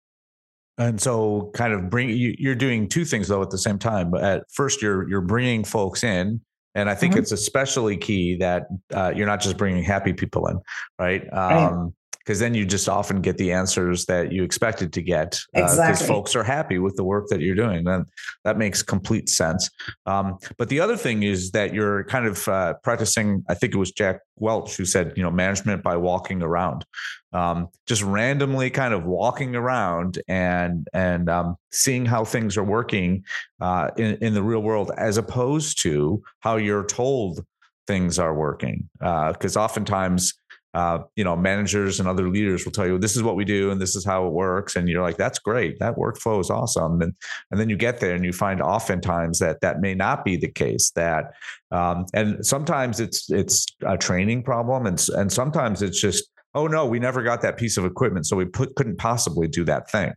And 0.77 0.99
so, 0.99 1.51
kind 1.53 1.71
of 1.71 1.89
bring 1.89 2.09
you, 2.09 2.49
are 2.49 2.55
doing 2.55 2.89
two 2.89 3.05
things 3.05 3.27
though 3.27 3.43
at 3.43 3.51
the 3.51 3.59
same 3.59 3.77
time. 3.77 4.09
But 4.09 4.23
at 4.23 4.43
first, 4.51 4.81
you're 4.81 5.07
you're 5.07 5.21
bringing 5.21 5.63
folks 5.63 6.03
in 6.03 6.41
and 6.75 6.89
I 6.89 6.95
think 6.95 7.13
mm-hmm. 7.13 7.21
it's 7.21 7.31
especially 7.31 7.97
key 7.97 8.35
that 8.37 8.67
uh, 8.93 9.13
you're 9.15 9.27
not 9.27 9.41
just 9.41 9.57
bringing 9.57 9.83
happy 9.83 10.13
people 10.13 10.47
in, 10.47 10.59
right? 10.99 11.31
Um, 11.31 11.93
because 12.23 12.39
then 12.39 12.53
you 12.53 12.65
just 12.65 12.87
often 12.87 13.21
get 13.21 13.37
the 13.37 13.51
answers 13.51 14.05
that 14.05 14.31
you 14.31 14.43
expected 14.43 14.93
to 14.93 15.01
get 15.01 15.39
because 15.53 15.77
uh, 15.77 15.83
exactly. 15.83 16.07
folks 16.07 16.35
are 16.35 16.43
happy 16.43 16.79
with 16.79 16.95
the 16.95 17.03
work 17.03 17.27
that 17.27 17.41
you're 17.41 17.55
doing 17.55 17.87
and 17.87 18.05
that 18.43 18.57
makes 18.57 18.81
complete 18.81 19.29
sense 19.29 19.69
um, 20.05 20.37
but 20.57 20.69
the 20.69 20.79
other 20.79 20.97
thing 20.97 21.23
is 21.23 21.51
that 21.51 21.73
you're 21.73 22.03
kind 22.05 22.25
of 22.25 22.47
uh, 22.47 22.73
practicing 22.83 23.43
i 23.49 23.53
think 23.53 23.73
it 23.73 23.77
was 23.77 23.91
jack 23.91 24.21
welch 24.37 24.75
who 24.75 24.85
said 24.85 25.13
you 25.15 25.23
know 25.23 25.31
management 25.31 25.83
by 25.83 25.95
walking 25.95 26.41
around 26.41 26.85
um, 27.33 27.67
just 27.87 28.03
randomly 28.03 28.69
kind 28.69 28.93
of 28.93 29.05
walking 29.05 29.55
around 29.55 30.21
and 30.27 30.87
and 30.93 31.29
um, 31.29 31.55
seeing 31.71 32.05
how 32.05 32.23
things 32.23 32.57
are 32.57 32.63
working 32.63 33.23
uh, 33.59 33.89
in, 33.97 34.17
in 34.21 34.33
the 34.33 34.43
real 34.43 34.61
world 34.61 34.91
as 34.97 35.17
opposed 35.17 35.81
to 35.81 36.21
how 36.39 36.57
you're 36.57 36.85
told 36.85 37.45
things 37.85 38.17
are 38.17 38.33
working 38.33 38.89
because 38.99 39.57
uh, 39.57 39.61
oftentimes 39.61 40.33
uh, 40.73 40.99
you 41.15 41.23
know, 41.23 41.35
managers 41.35 41.99
and 41.99 42.09
other 42.09 42.29
leaders 42.29 42.65
will 42.65 42.71
tell 42.71 42.87
you 42.87 42.97
this 42.97 43.15
is 43.15 43.21
what 43.21 43.35
we 43.35 43.45
do 43.45 43.69
and 43.69 43.79
this 43.79 43.95
is 43.95 44.03
how 44.03 44.25
it 44.25 44.31
works, 44.33 44.75
and 44.75 44.89
you're 44.89 45.03
like, 45.03 45.17
that's 45.17 45.39
great, 45.39 45.77
that 45.79 45.95
workflow 45.95 46.39
is 46.39 46.49
awesome, 46.49 47.01
and 47.01 47.13
and 47.51 47.59
then 47.59 47.69
you 47.69 47.77
get 47.77 47.99
there 47.99 48.15
and 48.15 48.25
you 48.25 48.33
find 48.33 48.61
oftentimes 48.61 49.39
that 49.39 49.61
that 49.61 49.81
may 49.81 49.93
not 49.93 50.25
be 50.25 50.35
the 50.35 50.49
case. 50.49 50.91
That 50.91 51.33
um, 51.71 52.05
and 52.13 52.45
sometimes 52.45 52.99
it's 52.99 53.29
it's 53.29 53.67
a 53.85 53.97
training 53.97 54.43
problem, 54.43 54.87
and 54.87 55.03
and 55.15 55.31
sometimes 55.31 55.81
it's 55.81 56.01
just 56.01 56.27
oh 56.55 56.67
no, 56.67 56.85
we 56.85 56.99
never 56.99 57.21
got 57.21 57.41
that 57.41 57.57
piece 57.57 57.77
of 57.77 57.85
equipment, 57.85 58.25
so 58.25 58.35
we 58.35 58.45
put, 58.45 58.75
couldn't 58.75 58.97
possibly 58.97 59.47
do 59.47 59.63
that 59.65 59.89
thing. 59.91 60.13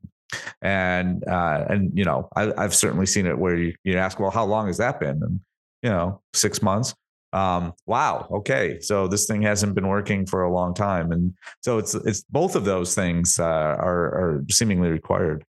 And 0.62 1.23
uh, 1.29 1.66
and 1.69 1.97
you 1.97 2.05
know 2.05 2.29
I, 2.35 2.53
have 2.57 2.75
certainly 2.75 3.07
seen 3.07 3.27
it 3.27 3.38
where 3.38 3.57
you, 3.57 3.75
you 3.85 3.97
ask 3.99 4.19
well 4.19 4.31
how 4.31 4.45
long 4.45 4.69
has 4.69 4.79
that 4.79 5.01
been? 5.01 5.23
And 5.23 5.40
you 5.83 5.90
know 5.90 6.23
six 6.33 6.62
months 6.62 6.95
um, 7.33 7.73
wow 7.87 8.27
okay 8.31 8.79
so 8.81 9.07
this 9.07 9.27
thing 9.27 9.43
hasn't 9.43 9.75
been 9.75 9.89
working 9.89 10.27
for 10.27 10.43
a 10.43 10.53
long 10.53 10.75
time 10.75 11.12
and 11.12 11.35
so 11.61 11.79
it's 11.79 11.95
it's 11.95 12.23
both 12.31 12.57
of 12.57 12.65
those 12.65 12.95
things 12.95 13.39
uh, 13.39 13.45
are 13.45 14.07
are 14.15 14.45
seemingly 14.51 14.89
required. 14.89 15.45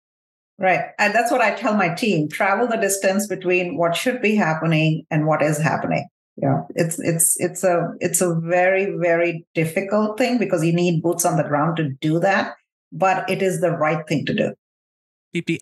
Right 0.58 0.86
and 0.98 1.14
that's 1.14 1.30
what 1.30 1.42
i 1.42 1.54
tell 1.54 1.74
my 1.74 1.90
team 1.94 2.28
travel 2.28 2.66
the 2.66 2.76
distance 2.76 3.26
between 3.26 3.76
what 3.76 3.94
should 3.94 4.22
be 4.22 4.34
happening 4.34 5.04
and 5.10 5.26
what 5.26 5.42
is 5.42 5.58
happening. 5.58 6.08
Yeah 6.36 6.62
it's 6.74 6.98
it's 6.98 7.38
it's 7.38 7.62
a 7.62 7.92
it's 8.00 8.20
a 8.20 8.34
very 8.34 8.96
very 8.98 9.46
difficult 9.54 10.18
thing 10.18 10.38
because 10.38 10.64
you 10.64 10.72
need 10.72 11.02
boots 11.02 11.24
on 11.24 11.36
the 11.36 11.44
ground 11.44 11.76
to 11.76 11.90
do 12.00 12.18
that 12.20 12.54
but 12.92 13.28
it 13.28 13.42
is 13.42 13.60
the 13.60 13.72
right 13.72 14.06
thing 14.06 14.24
to 14.26 14.34
do. 14.34 14.54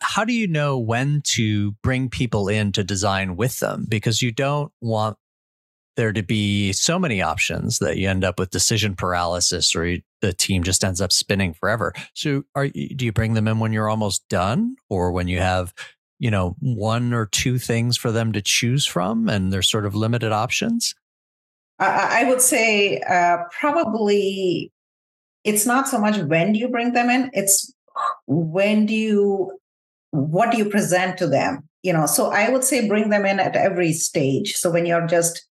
How 0.03 0.25
do 0.25 0.33
you 0.33 0.47
know 0.47 0.79
when 0.79 1.23
to 1.23 1.73
bring 1.83 2.09
people 2.09 2.49
in 2.49 2.71
to 2.73 2.85
design 2.85 3.37
with 3.37 3.59
them? 3.59 3.87
Because 3.89 4.23
you 4.23 4.31
don't 4.31 4.73
want 4.81 5.17
there 5.97 6.13
to 6.13 6.23
be 6.23 6.73
so 6.73 6.99
many 6.99 7.23
options 7.23 7.79
that 7.79 7.97
you 7.97 8.09
end 8.09 8.25
up 8.25 8.39
with 8.39 8.51
decision 8.51 8.95
paralysis 8.95 9.75
or 9.75 9.87
you, 9.87 10.03
the 10.21 10.33
team 10.33 10.63
just 10.63 10.85
ends 10.85 11.01
up 11.01 11.13
spinning 11.13 11.55
forever. 11.55 11.93
So 12.15 12.45
are 12.55 12.69
do 12.69 13.05
you 13.05 13.13
bring 13.13 13.35
them 13.35 13.49
in 13.49 13.59
when 13.59 13.73
you're 13.73 13.89
almost 13.89 14.29
done 14.29 14.77
or 14.89 15.13
when 15.13 15.29
you 15.29 15.39
have, 15.39 15.73
you 16.19 16.31
know, 16.31 16.57
one 16.61 17.13
or 17.13 17.27
two 17.27 17.59
things 17.59 17.97
for 17.97 18.11
them 18.11 18.33
to 18.33 18.43
choose 18.43 18.87
from 18.87 19.29
and 19.29 19.53
there's 19.53 19.71
sort 19.71 19.87
of 19.87 19.95
limited 19.95 20.33
options? 20.33 20.95
I 21.81 22.25
would 22.29 22.41
say 22.41 23.01
uh, 23.01 23.39
probably 23.61 24.73
it's 25.43 25.67
not 25.67 25.89
so 25.89 25.99
much 25.99 26.17
when 26.19 26.53
do 26.53 26.59
you 26.59 26.69
bring 26.69 26.93
them 26.93 27.11
in, 27.11 27.31
it's 27.35 27.75
when 28.27 28.87
do 28.87 28.95
you 28.95 29.59
what 30.11 30.51
do 30.51 30.59
you 30.59 30.65
present 30.67 31.19
to 31.19 31.27
them 31.27 31.69
you 31.83 31.93
know 31.93 32.07
so 32.07 32.31
i 32.31 32.49
would 32.49 32.65
say 32.65 32.89
bring 32.89 33.11
them 33.11 33.25
in 33.25 33.41
at 33.41 33.57
every 33.57 33.93
stage 33.93 34.55
so 34.55 34.71
when 34.71 34.87
you're 34.87 35.07
just 35.07 35.47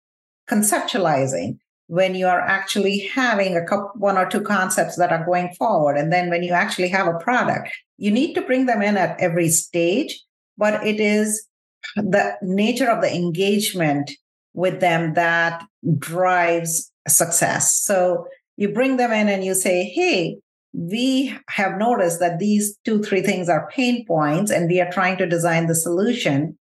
conceptualizing 0.50 1.58
when 1.88 2.14
you 2.14 2.28
are 2.28 2.42
actually 2.42 3.00
having 3.14 3.56
a 3.56 3.66
couple 3.66 3.92
one 3.96 4.18
or 4.18 4.30
two 4.30 4.42
concepts 4.42 4.96
that 4.98 5.12
are 5.12 5.26
going 5.26 5.54
forward 5.58 5.98
and 5.98 6.12
then 6.14 6.30
when 6.30 6.44
you 6.44 6.54
actually 6.54 6.88
have 6.88 7.08
a 7.08 7.18
product 7.20 7.70
you 7.98 8.12
need 8.12 8.34
to 8.34 8.42
bring 8.42 8.66
them 8.66 8.82
in 8.82 8.98
at 8.98 9.20
every 9.20 9.50
stage 9.50 10.22
but 10.58 10.86
it 10.86 11.00
is 11.00 11.48
the 11.96 12.36
nature 12.42 12.90
of 12.90 13.02
the 13.02 13.14
engagement 13.14 14.12
with 14.54 14.80
them 14.80 15.14
that 15.14 15.64
drives 15.98 16.92
success 17.08 17.76
so 17.76 18.28
you 18.58 18.70
bring 18.70 18.98
them 18.98 19.12
in 19.12 19.30
and 19.30 19.44
you 19.44 19.54
say 19.54 19.84
hey 19.84 20.38
we 20.74 21.36
have 21.50 21.78
noticed 21.78 22.20
that 22.20 22.40
these 22.40 22.78
two, 22.86 23.02
three 23.02 23.22
things 23.22 23.50
are 23.50 23.70
pain 23.72 24.06
points, 24.06 24.52
and 24.52 24.70
we 24.70 24.80
are 24.80 24.92
trying 24.92 25.18
to 25.18 25.26
design 25.26 25.68
the 25.68 25.76
solution. 25.76 26.58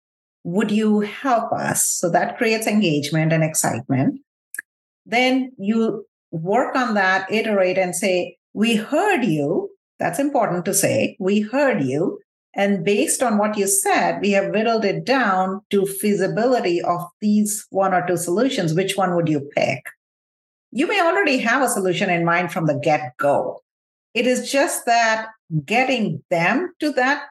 Would 0.44 0.70
you 0.70 1.00
help 1.00 1.52
us? 1.52 1.86
So 1.86 2.10
that 2.10 2.38
creates 2.38 2.66
engagement 2.66 3.32
and 3.32 3.42
excitement. 3.42 4.20
Then 5.06 5.52
you 5.58 6.06
work 6.30 6.76
on 6.76 6.94
that, 6.94 7.30
iterate, 7.32 7.78
and 7.78 7.94
say, 7.94 8.36
We 8.52 8.76
heard 8.76 9.24
you. 9.24 9.70
That's 9.98 10.18
important 10.18 10.64
to 10.66 10.74
say. 10.74 11.16
We 11.18 11.40
heard 11.40 11.82
you. 11.82 12.20
And 12.56 12.84
based 12.84 13.22
on 13.22 13.38
what 13.38 13.58
you 13.58 13.66
said, 13.66 14.20
we 14.20 14.30
have 14.30 14.52
whittled 14.52 14.84
it 14.84 15.04
down 15.04 15.60
to 15.70 15.86
feasibility 15.86 16.80
of 16.80 17.00
these 17.20 17.66
one 17.70 17.92
or 17.92 18.06
two 18.06 18.16
solutions. 18.16 18.74
Which 18.74 18.96
one 18.96 19.16
would 19.16 19.28
you 19.28 19.40
pick? 19.56 19.82
You 20.70 20.86
may 20.86 21.00
already 21.00 21.38
have 21.38 21.62
a 21.62 21.68
solution 21.68 22.10
in 22.10 22.24
mind 22.24 22.52
from 22.52 22.66
the 22.66 22.78
get 22.78 23.16
go. 23.18 23.60
It 24.12 24.26
is 24.26 24.50
just 24.50 24.86
that 24.86 25.28
getting 25.64 26.22
them 26.30 26.72
to 26.80 26.92
that 26.92 27.26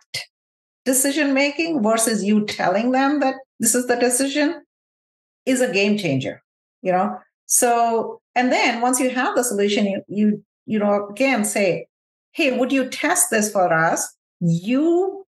decision 0.86 1.34
making 1.34 1.82
versus 1.82 2.24
you 2.24 2.46
telling 2.46 2.92
them 2.92 3.20
that 3.20 3.36
this 3.60 3.76
is 3.76 3.88
the 3.88 3.96
decision 3.96 4.64
is 5.46 5.62
a 5.62 5.72
game 5.72 5.98
changer, 5.98 6.42
you 6.82 6.92
know? 6.92 7.18
So, 7.46 8.22
and 8.36 8.52
then 8.52 8.82
once 8.82 9.00
you 9.00 9.10
have 9.10 9.36
the 9.36 9.44
solution, 9.44 9.86
you, 9.86 10.02
you, 10.08 10.44
you 10.66 10.80
know, 10.80 11.08
again 11.08 11.46
say, 11.46 11.88
hey, 12.32 12.58
would 12.58 12.72
you 12.72 12.90
test 12.90 13.30
this 13.30 13.52
for 13.52 13.72
us? 13.72 14.16
You 14.40 15.26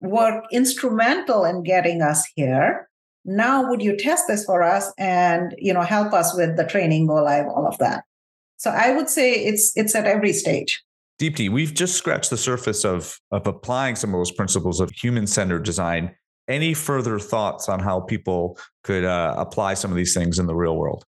were 0.00 0.42
instrumental 0.52 1.44
in 1.44 1.62
getting 1.62 2.02
us 2.02 2.26
here. 2.34 2.88
Now, 3.24 3.68
would 3.68 3.82
you 3.82 3.96
test 3.96 4.24
this 4.28 4.44
for 4.44 4.62
us 4.62 4.92
and, 4.98 5.54
you 5.58 5.74
know, 5.74 5.82
help 5.82 6.12
us 6.12 6.34
with 6.36 6.56
the 6.56 6.64
training, 6.64 7.08
go 7.08 7.14
live, 7.14 7.46
all 7.46 7.66
of 7.66 7.76
that? 7.78 8.04
So 8.56 8.70
I 8.70 8.92
would 8.92 9.08
say 9.08 9.32
it's 9.32 9.76
it's 9.76 9.94
at 9.94 10.06
every 10.06 10.32
stage. 10.32 10.82
Deepti, 11.18 11.48
we've 11.48 11.72
just 11.72 11.94
scratched 11.94 12.30
the 12.30 12.36
surface 12.36 12.84
of, 12.84 13.18
of 13.30 13.46
applying 13.46 13.96
some 13.96 14.10
of 14.10 14.18
those 14.18 14.32
principles 14.32 14.80
of 14.80 14.90
human 14.90 15.26
centered 15.26 15.64
design. 15.64 16.14
Any 16.48 16.74
further 16.74 17.18
thoughts 17.18 17.68
on 17.68 17.80
how 17.80 18.00
people 18.00 18.58
could 18.84 19.04
uh, 19.04 19.34
apply 19.36 19.74
some 19.74 19.90
of 19.90 19.96
these 19.96 20.14
things 20.14 20.38
in 20.38 20.46
the 20.46 20.54
real 20.54 20.76
world? 20.76 21.04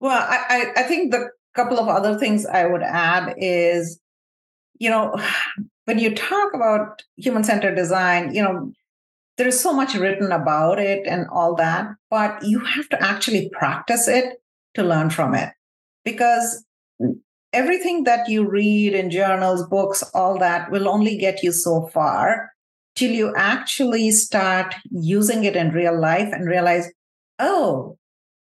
Well, 0.00 0.18
I, 0.18 0.72
I 0.76 0.82
think 0.84 1.12
the 1.12 1.28
couple 1.54 1.78
of 1.78 1.88
other 1.88 2.18
things 2.18 2.46
I 2.46 2.66
would 2.66 2.82
add 2.82 3.34
is, 3.36 4.00
you 4.78 4.88
know, 4.88 5.14
when 5.84 5.98
you 5.98 6.14
talk 6.14 6.54
about 6.54 7.02
human 7.16 7.44
centered 7.44 7.74
design, 7.74 8.34
you 8.34 8.42
know, 8.42 8.72
there 9.36 9.48
is 9.48 9.60
so 9.60 9.72
much 9.72 9.94
written 9.94 10.32
about 10.32 10.78
it 10.78 11.06
and 11.06 11.26
all 11.32 11.54
that, 11.56 11.88
but 12.10 12.42
you 12.44 12.60
have 12.60 12.88
to 12.90 13.02
actually 13.02 13.50
practice 13.50 14.06
it 14.06 14.42
to 14.74 14.82
learn 14.82 15.10
from 15.10 15.34
it. 15.34 15.50
Because 16.04 16.64
everything 17.52 18.04
that 18.04 18.28
you 18.28 18.48
read 18.48 18.94
in 18.94 19.10
journals, 19.10 19.66
books, 19.68 20.02
all 20.14 20.38
that 20.38 20.70
will 20.70 20.88
only 20.88 21.16
get 21.16 21.42
you 21.42 21.52
so 21.52 21.86
far 21.92 22.50
till 22.94 23.10
you 23.10 23.34
actually 23.36 24.10
start 24.10 24.74
using 24.90 25.44
it 25.44 25.56
in 25.56 25.70
real 25.70 25.98
life 25.98 26.32
and 26.32 26.46
realize, 26.46 26.90
oh, 27.38 27.96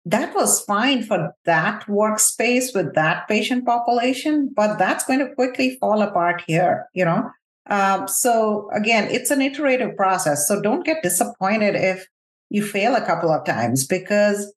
that 0.04 0.34
was 0.34 0.64
fine 0.64 1.02
for 1.02 1.32
that 1.44 1.84
workspace 1.86 2.74
with 2.74 2.94
that 2.94 3.28
patient 3.28 3.64
population, 3.64 4.52
but 4.54 4.76
that's 4.76 5.04
going 5.04 5.20
to 5.20 5.34
quickly 5.34 5.76
fall 5.80 6.02
apart 6.02 6.42
here, 6.46 6.86
you 6.92 7.04
know? 7.04 7.30
Um, 7.70 8.08
so 8.08 8.68
again, 8.72 9.08
it's 9.10 9.30
an 9.30 9.40
iterative 9.40 9.96
process. 9.96 10.48
So 10.48 10.60
don't 10.60 10.84
get 10.84 11.02
disappointed 11.02 11.76
if 11.76 12.06
you 12.50 12.64
fail 12.64 12.96
a 12.96 13.06
couple 13.06 13.30
of 13.30 13.44
times 13.46 13.86
because 13.86 14.52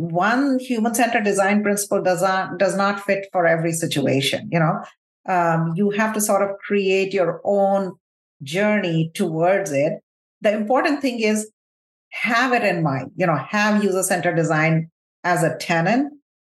one 0.00 0.58
human 0.58 0.94
centered 0.94 1.24
design 1.24 1.62
principle 1.62 2.02
does 2.02 2.22
not 2.22 2.58
does 2.58 2.74
not 2.74 3.04
fit 3.04 3.26
for 3.32 3.46
every 3.46 3.72
situation 3.72 4.48
you 4.50 4.58
know? 4.58 4.82
Um, 5.28 5.74
you 5.76 5.90
have 5.90 6.14
to 6.14 6.20
sort 6.20 6.42
of 6.42 6.56
create 6.58 7.12
your 7.12 7.42
own 7.44 7.92
journey 8.42 9.10
towards 9.14 9.70
it. 9.70 9.92
The 10.40 10.54
important 10.54 11.02
thing 11.02 11.20
is 11.20 11.50
have 12.12 12.52
it 12.52 12.64
in 12.64 12.82
mind 12.82 13.10
you 13.16 13.26
know 13.26 13.36
have 13.36 13.84
user 13.84 14.02
centered 14.02 14.36
design 14.36 14.90
as 15.22 15.42
a 15.42 15.56
tenant 15.58 16.12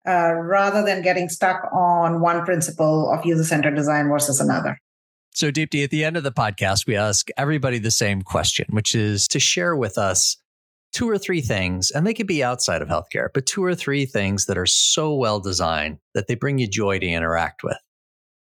uh, 0.09 0.33
rather 0.35 0.83
than 0.83 1.03
getting 1.03 1.29
stuck 1.29 1.69
on 1.73 2.21
one 2.21 2.45
principle 2.45 3.13
of 3.13 3.27
user 3.27 3.45
centered 3.45 3.77
design 3.77 4.09
versus 4.09 4.41
another. 4.41 4.79
So 5.35 5.51
deepti 5.51 5.85
at 5.85 5.91
the 5.91 6.05
end 6.05 6.17
of 6.17 6.23
the 6.23 6.33
podcast 6.33 6.87
we 6.87 6.97
ask 6.97 7.29
everybody 7.37 7.79
the 7.79 7.91
same 7.91 8.23
question 8.23 8.67
which 8.71 8.95
is 8.95 9.29
to 9.29 9.39
share 9.39 9.77
with 9.77 9.99
us 9.99 10.39
two 10.95 11.09
or 11.09 11.19
three 11.19 11.41
things, 11.41 11.91
and 11.91 12.07
they 12.07 12.15
could 12.15 12.27
be 12.27 12.43
outside 12.43 12.81
of 12.81 12.89
healthcare, 12.89 13.29
but 13.35 13.47
two 13.47 13.63
or 13.63 13.75
three 13.75 14.07
things 14.07 14.47
that 14.47 14.57
are 14.57 14.67
so 14.67 15.15
well 15.15 15.41
designed 15.41 15.99
that 16.15 16.29
they 16.29 16.35
bring 16.35 16.59
you 16.59 16.69
joy 16.69 16.99
to 16.99 17.07
interact 17.07 17.63
with? 17.63 17.77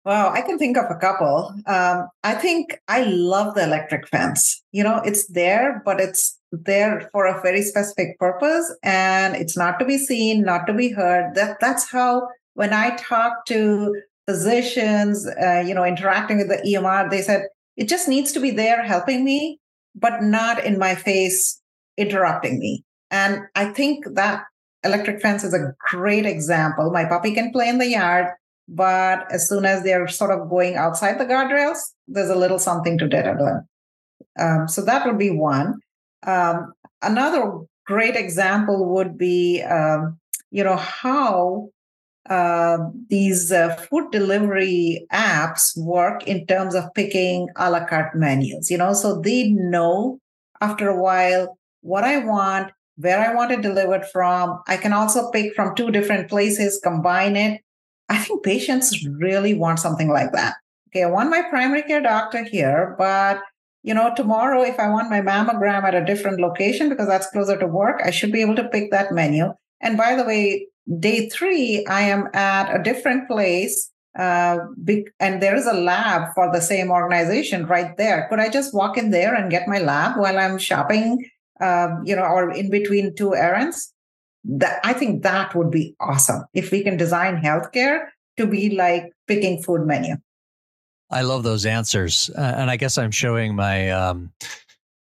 Well, 0.04 0.28
I 0.28 0.42
can 0.42 0.58
think 0.58 0.76
of 0.76 0.84
a 0.90 0.96
couple. 0.96 1.54
Um, 1.66 2.08
I 2.22 2.34
think 2.34 2.78
I 2.88 3.04
love 3.04 3.54
the 3.54 3.64
electric 3.64 4.06
fence. 4.06 4.62
You 4.70 4.84
know, 4.84 4.98
it's 4.98 5.26
there, 5.28 5.80
but 5.82 5.98
it's 5.98 6.38
there 6.52 7.08
for 7.10 7.24
a 7.24 7.40
very 7.40 7.62
specific 7.62 8.18
purpose, 8.18 8.72
and 8.82 9.34
it's 9.34 9.56
not 9.56 9.78
to 9.78 9.86
be 9.86 9.96
seen, 9.96 10.42
not 10.42 10.66
to 10.66 10.74
be 10.74 10.90
heard. 10.90 11.34
That 11.34 11.58
that's 11.58 11.90
how 11.90 12.28
when 12.52 12.74
I 12.74 12.96
talk 12.96 13.46
to 13.46 13.94
physicians, 14.28 15.26
uh, 15.26 15.64
you 15.66 15.74
know, 15.74 15.84
interacting 15.84 16.36
with 16.36 16.48
the 16.48 16.62
EMR, 16.66 17.10
they 17.10 17.22
said 17.22 17.46
it 17.76 17.88
just 17.88 18.06
needs 18.06 18.30
to 18.32 18.40
be 18.40 18.50
there 18.50 18.82
helping 18.82 19.24
me, 19.24 19.58
but 19.94 20.22
not 20.22 20.64
in 20.64 20.78
my 20.78 20.94
face 20.94 21.62
interrupting 21.96 22.58
me. 22.58 22.84
And 23.10 23.42
I 23.54 23.66
think 23.66 24.04
that 24.14 24.44
electric 24.84 25.20
fence 25.20 25.44
is 25.44 25.54
a 25.54 25.72
great 25.90 26.26
example. 26.26 26.90
My 26.90 27.04
puppy 27.04 27.32
can 27.32 27.52
play 27.52 27.68
in 27.68 27.78
the 27.78 27.88
yard, 27.88 28.28
but 28.68 29.30
as 29.32 29.48
soon 29.48 29.64
as 29.64 29.82
they're 29.82 30.08
sort 30.08 30.30
of 30.30 30.50
going 30.50 30.76
outside 30.76 31.18
the 31.18 31.24
guardrails, 31.24 31.78
there's 32.08 32.30
a 32.30 32.36
little 32.36 32.58
something 32.58 32.98
to 32.98 33.08
deter 33.08 33.36
them. 33.36 33.68
Um, 34.38 34.68
so 34.68 34.82
that 34.84 35.06
would 35.06 35.18
be 35.18 35.30
one. 35.30 35.80
Um, 36.26 36.72
another 37.02 37.60
great 37.86 38.16
example 38.16 38.94
would 38.94 39.16
be, 39.16 39.62
um, 39.62 40.18
you 40.50 40.64
know, 40.64 40.76
how 40.76 41.70
uh, 42.28 42.78
these 43.08 43.52
uh, 43.52 43.76
food 43.76 44.10
delivery 44.10 45.06
apps 45.12 45.76
work 45.76 46.26
in 46.26 46.46
terms 46.46 46.74
of 46.74 46.92
picking 46.94 47.48
a 47.56 47.70
la 47.70 47.84
carte 47.84 48.16
menus. 48.16 48.70
You 48.70 48.78
know, 48.78 48.94
so 48.94 49.20
they 49.20 49.50
know 49.50 50.18
after 50.60 50.88
a 50.88 51.00
while 51.00 51.58
what 51.84 52.02
I 52.02 52.18
want, 52.18 52.72
where 52.96 53.20
I 53.20 53.34
want 53.34 53.52
it 53.52 53.60
delivered 53.60 54.06
from. 54.06 54.60
I 54.66 54.76
can 54.76 54.92
also 54.92 55.30
pick 55.30 55.54
from 55.54 55.74
two 55.74 55.90
different 55.90 56.28
places, 56.28 56.80
combine 56.82 57.36
it. 57.36 57.60
I 58.08 58.18
think 58.18 58.42
patients 58.42 59.06
really 59.06 59.54
want 59.54 59.78
something 59.78 60.08
like 60.08 60.32
that. 60.32 60.54
Okay, 60.88 61.02
I 61.04 61.10
want 61.10 61.30
my 61.30 61.42
primary 61.42 61.82
care 61.82 62.02
doctor 62.02 62.44
here, 62.44 62.94
but 62.98 63.40
you 63.82 63.92
know, 63.92 64.12
tomorrow 64.16 64.62
if 64.62 64.80
I 64.80 64.88
want 64.88 65.10
my 65.10 65.20
mammogram 65.20 65.82
at 65.84 65.94
a 65.94 66.04
different 66.04 66.40
location 66.40 66.88
because 66.88 67.06
that's 67.06 67.30
closer 67.30 67.58
to 67.58 67.66
work, 67.66 68.00
I 68.02 68.10
should 68.10 68.32
be 68.32 68.40
able 68.40 68.56
to 68.56 68.68
pick 68.68 68.90
that 68.90 69.12
menu. 69.12 69.52
And 69.82 69.98
by 69.98 70.14
the 70.14 70.24
way, 70.24 70.68
day 70.98 71.28
three, 71.28 71.84
I 71.86 72.02
am 72.02 72.28
at 72.32 72.74
a 72.74 72.82
different 72.82 73.28
place. 73.28 73.90
Uh, 74.18 74.58
and 75.18 75.42
there 75.42 75.56
is 75.56 75.66
a 75.66 75.74
lab 75.74 76.32
for 76.34 76.50
the 76.52 76.60
same 76.60 76.90
organization 76.90 77.66
right 77.66 77.96
there. 77.98 78.26
Could 78.30 78.38
I 78.38 78.48
just 78.48 78.72
walk 78.72 78.96
in 78.96 79.10
there 79.10 79.34
and 79.34 79.50
get 79.50 79.68
my 79.68 79.80
lab 79.80 80.16
while 80.16 80.38
I'm 80.38 80.56
shopping, 80.56 81.28
uh, 81.60 81.96
you 82.04 82.16
know, 82.16 82.22
or 82.22 82.50
in 82.52 82.70
between 82.70 83.14
two 83.14 83.34
errands? 83.34 83.92
That 84.44 84.80
I 84.84 84.92
think 84.92 85.22
that 85.22 85.54
would 85.54 85.70
be 85.70 85.96
awesome 86.00 86.44
if 86.52 86.70
we 86.70 86.82
can 86.82 86.98
design 86.98 87.40
healthcare 87.40 88.08
to 88.36 88.46
be 88.46 88.70
like 88.70 89.12
picking 89.26 89.62
food 89.62 89.86
menu. 89.86 90.16
I 91.10 91.22
love 91.22 91.44
those 91.44 91.64
answers, 91.64 92.30
uh, 92.36 92.54
and 92.56 92.70
I 92.70 92.76
guess 92.76 92.98
I'm 92.98 93.10
showing 93.10 93.54
my 93.54 93.90
um, 93.90 94.32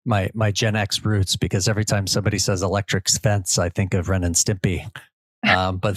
my 0.06 0.30
my 0.34 0.50
Gen 0.50 0.76
X 0.76 1.04
roots 1.04 1.36
because 1.36 1.68
every 1.68 1.84
time 1.84 2.06
somebody 2.06 2.38
says 2.38 2.62
electric 2.62 3.10
fence, 3.10 3.58
I 3.58 3.68
think 3.68 3.92
of 3.92 4.08
Ren 4.08 4.24
and 4.24 4.34
Stimpy. 4.34 4.88
Um, 5.46 5.76
but 5.76 5.96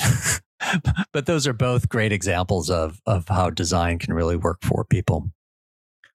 but 1.11 1.25
those 1.25 1.47
are 1.47 1.53
both 1.53 1.89
great 1.89 2.11
examples 2.11 2.69
of 2.69 3.01
of 3.07 3.27
how 3.27 3.49
design 3.49 3.97
can 3.97 4.13
really 4.13 4.35
work 4.35 4.59
for 4.63 4.85
people. 4.85 5.31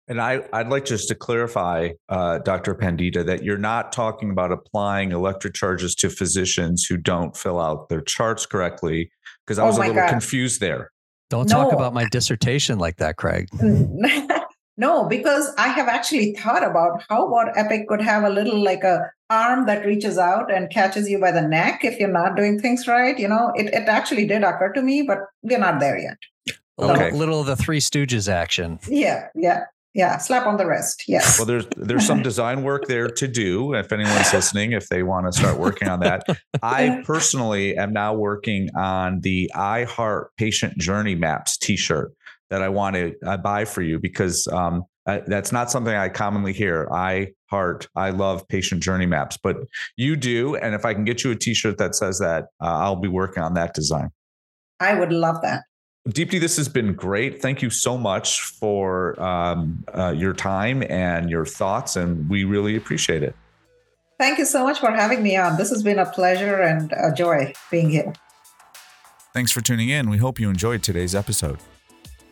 And 0.08 0.20
I, 0.22 0.42
I'd 0.52 0.68
like 0.68 0.86
just 0.86 1.08
to 1.10 1.16
clarify, 1.16 1.90
uh, 2.10 2.40
Dr. 2.40 2.76
Pandita, 2.76 3.26
that 3.26 3.44
you're 3.44 3.58
not 3.58 3.92
talking 3.94 4.30
about 4.32 4.52
applying 4.52 5.12
electric 5.12 5.54
charges 5.54 5.96
to 5.96 6.10
physicians 6.10 6.86
who 6.86 6.98
don't 6.98 7.36
fill 7.38 7.60
out 7.60 7.88
their 7.90 8.02
charts 8.02 8.46
correctly, 8.46 9.12
because 9.46 9.58
I 9.60 9.64
Oh 9.64 9.68
was 9.68 9.78
a 9.78 9.82
little 9.82 9.96
God. 9.96 10.10
confused 10.10 10.60
there. 10.60 10.92
Don't 11.30 11.48
talk 11.48 11.72
about 11.72 11.94
my 11.94 12.06
dissertation 12.10 12.78
like 12.78 12.98
that, 12.98 13.16
Craig. 13.16 13.48
no, 14.78 15.06
because 15.08 15.54
I 15.58 15.70
have 15.70 15.88
actually 15.88 16.34
thought 16.36 16.64
about 16.70 17.04
how 17.08 17.28
about 17.28 17.58
Epic 17.58 17.88
could 17.88 18.02
have 18.02 18.24
a 18.24 18.30
little 18.30 18.62
like 18.62 18.84
a 18.84 19.10
arm 19.30 19.66
that 19.68 19.86
reaches 19.86 20.18
out 20.18 20.52
and 20.54 20.70
catches 20.70 21.10
you 21.10 21.20
by 21.20 21.32
the 21.32 21.42
neck 21.42 21.86
if 21.86 22.00
you're 22.00 22.12
not 22.12 22.36
doing 22.36 22.60
things 22.60 22.86
right. 22.88 23.18
You 23.18 23.30
know, 23.30 23.52
it, 23.56 23.68
it 23.74 23.88
actually 23.88 24.26
did 24.28 24.44
occur 24.44 24.74
to 24.74 24.82
me, 24.82 25.04
but 25.04 25.20
we're 25.42 25.58
not 25.60 25.80
there 25.80 25.98
yet. 25.98 26.18
A 26.78 26.86
little, 26.88 27.02
Okay. 27.02 27.16
little 27.16 27.40
of 27.40 27.46
the 27.46 27.56
Three 27.56 27.80
Stooges 27.80 28.28
action. 28.30 28.80
Yeah, 28.90 29.28
yeah, 29.36 29.66
yeah. 29.94 30.18
Slap 30.18 30.48
on 30.48 30.58
the 30.58 30.66
wrist. 30.66 31.04
Yes. 31.08 31.38
Well, 31.38 31.46
there's 31.46 31.66
there's 31.76 32.06
some 32.06 32.22
design 32.22 32.64
work 32.64 32.88
there 32.88 33.08
to 33.08 33.28
do. 33.28 33.74
If 33.74 33.92
anyone's 33.92 34.34
listening, 34.34 34.72
if 34.72 34.88
they 34.90 35.04
want 35.04 35.32
to 35.32 35.38
start 35.38 35.58
working 35.58 35.88
on 35.88 36.00
that, 36.02 36.24
I 36.64 37.02
personally 37.06 37.78
am 37.78 37.94
now 37.94 38.14
working 38.14 38.70
on 38.76 39.22
the 39.22 39.52
I 39.54 39.84
Heart 39.84 40.32
Patient 40.38 40.78
Journey 40.78 41.16
Maps 41.16 41.58
T-shirt 41.58 42.14
that 42.50 42.62
I 42.62 42.70
want 42.70 42.96
to 42.96 43.16
uh, 43.26 43.38
buy 43.38 43.66
for 43.66 43.82
you 43.82 43.98
because 43.98 44.48
um, 44.48 44.84
I, 45.08 45.24
that's 45.26 45.52
not 45.52 45.72
something 45.72 45.94
I 45.94 46.10
commonly 46.10 46.54
hear. 46.54 46.88
I 46.92 47.30
heart, 47.50 47.88
I 47.96 48.12
love 48.12 48.48
patient 48.48 48.84
journey 48.84 49.06
maps, 49.06 49.38
but 49.42 49.58
you 49.98 50.16
do. 50.16 50.56
And 50.56 50.76
if 50.76 50.86
I 50.86 50.94
can 50.94 51.04
get 51.04 51.24
you 51.24 51.32
a 51.32 51.36
T-shirt 51.36 51.78
that 51.80 51.96
says 51.96 52.20
that, 52.20 52.46
uh, 52.62 52.68
I'll 52.68 52.96
be 52.96 53.08
working 53.08 53.42
on 53.42 53.56
that 53.56 53.74
design. 53.74 54.12
I 54.80 54.98
would 54.98 55.12
love 55.12 55.42
that. 55.42 55.64
Deepti, 56.10 56.40
this 56.40 56.58
has 56.58 56.68
been 56.68 56.94
great. 56.94 57.42
Thank 57.42 57.62
you 57.62 57.70
so 57.70 57.96
much 57.98 58.42
for 58.42 59.22
um, 59.22 59.84
uh, 59.96 60.14
your 60.16 60.34
time 60.34 60.84
and 60.90 61.30
your 61.30 61.46
thoughts, 61.46 61.96
and 61.96 62.28
we 62.28 62.44
really 62.44 62.76
appreciate 62.76 63.22
it. 63.22 63.36
Thank 64.18 64.40
you 64.40 64.46
so 64.46 64.64
much 64.64 64.80
for 64.80 64.92
having 64.92 65.22
me 65.22 65.36
on. 65.38 65.58
This 65.58 65.70
has 65.70 65.84
been 65.84 66.00
a 66.00 66.06
pleasure 66.06 66.62
and 66.62 66.92
a 66.94 67.14
joy 67.14 67.54
being 67.70 67.90
here. 67.90 68.14
Thanks 69.34 69.52
for 69.52 69.62
tuning 69.62 69.90
in. 69.90 70.10
We 70.10 70.18
hope 70.18 70.40
you 70.40 70.50
enjoyed 70.50 70.84
today's 70.84 71.16
episode. 71.16 71.60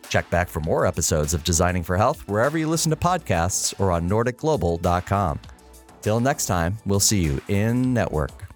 Check 0.08 0.28
back 0.30 0.48
for 0.48 0.60
more 0.60 0.84
episodes 0.84 1.32
of 1.32 1.44
Designing 1.44 1.84
for 1.84 1.96
Health 1.96 2.26
wherever 2.28 2.58
you 2.58 2.68
listen 2.68 2.90
to 2.90 2.96
podcasts 2.96 3.78
or 3.78 3.92
on 3.92 4.08
NordicGlobal.com. 4.08 5.40
Till 6.02 6.18
next 6.18 6.46
time, 6.46 6.76
we'll 6.86 7.00
see 7.00 7.20
you 7.20 7.40
in 7.48 7.94
network. 7.94 8.48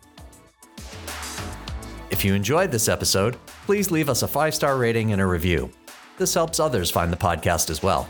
If 2.11 2.25
you 2.25 2.35
enjoyed 2.35 2.71
this 2.71 2.89
episode, 2.89 3.37
please 3.65 3.91
leave 3.91 4.09
us 4.09 4.23
a 4.23 4.29
five 4.29 4.55
star 4.55 4.77
rating 4.77 5.13
and 5.13 5.21
a 5.21 5.27
review. 5.27 5.71
This 6.19 6.35
helps 6.35 6.61
others 6.61 6.91
find 6.91 7.13
the 7.13 7.17
podcast 7.17 7.71
as 7.71 7.83
well. 7.83 8.09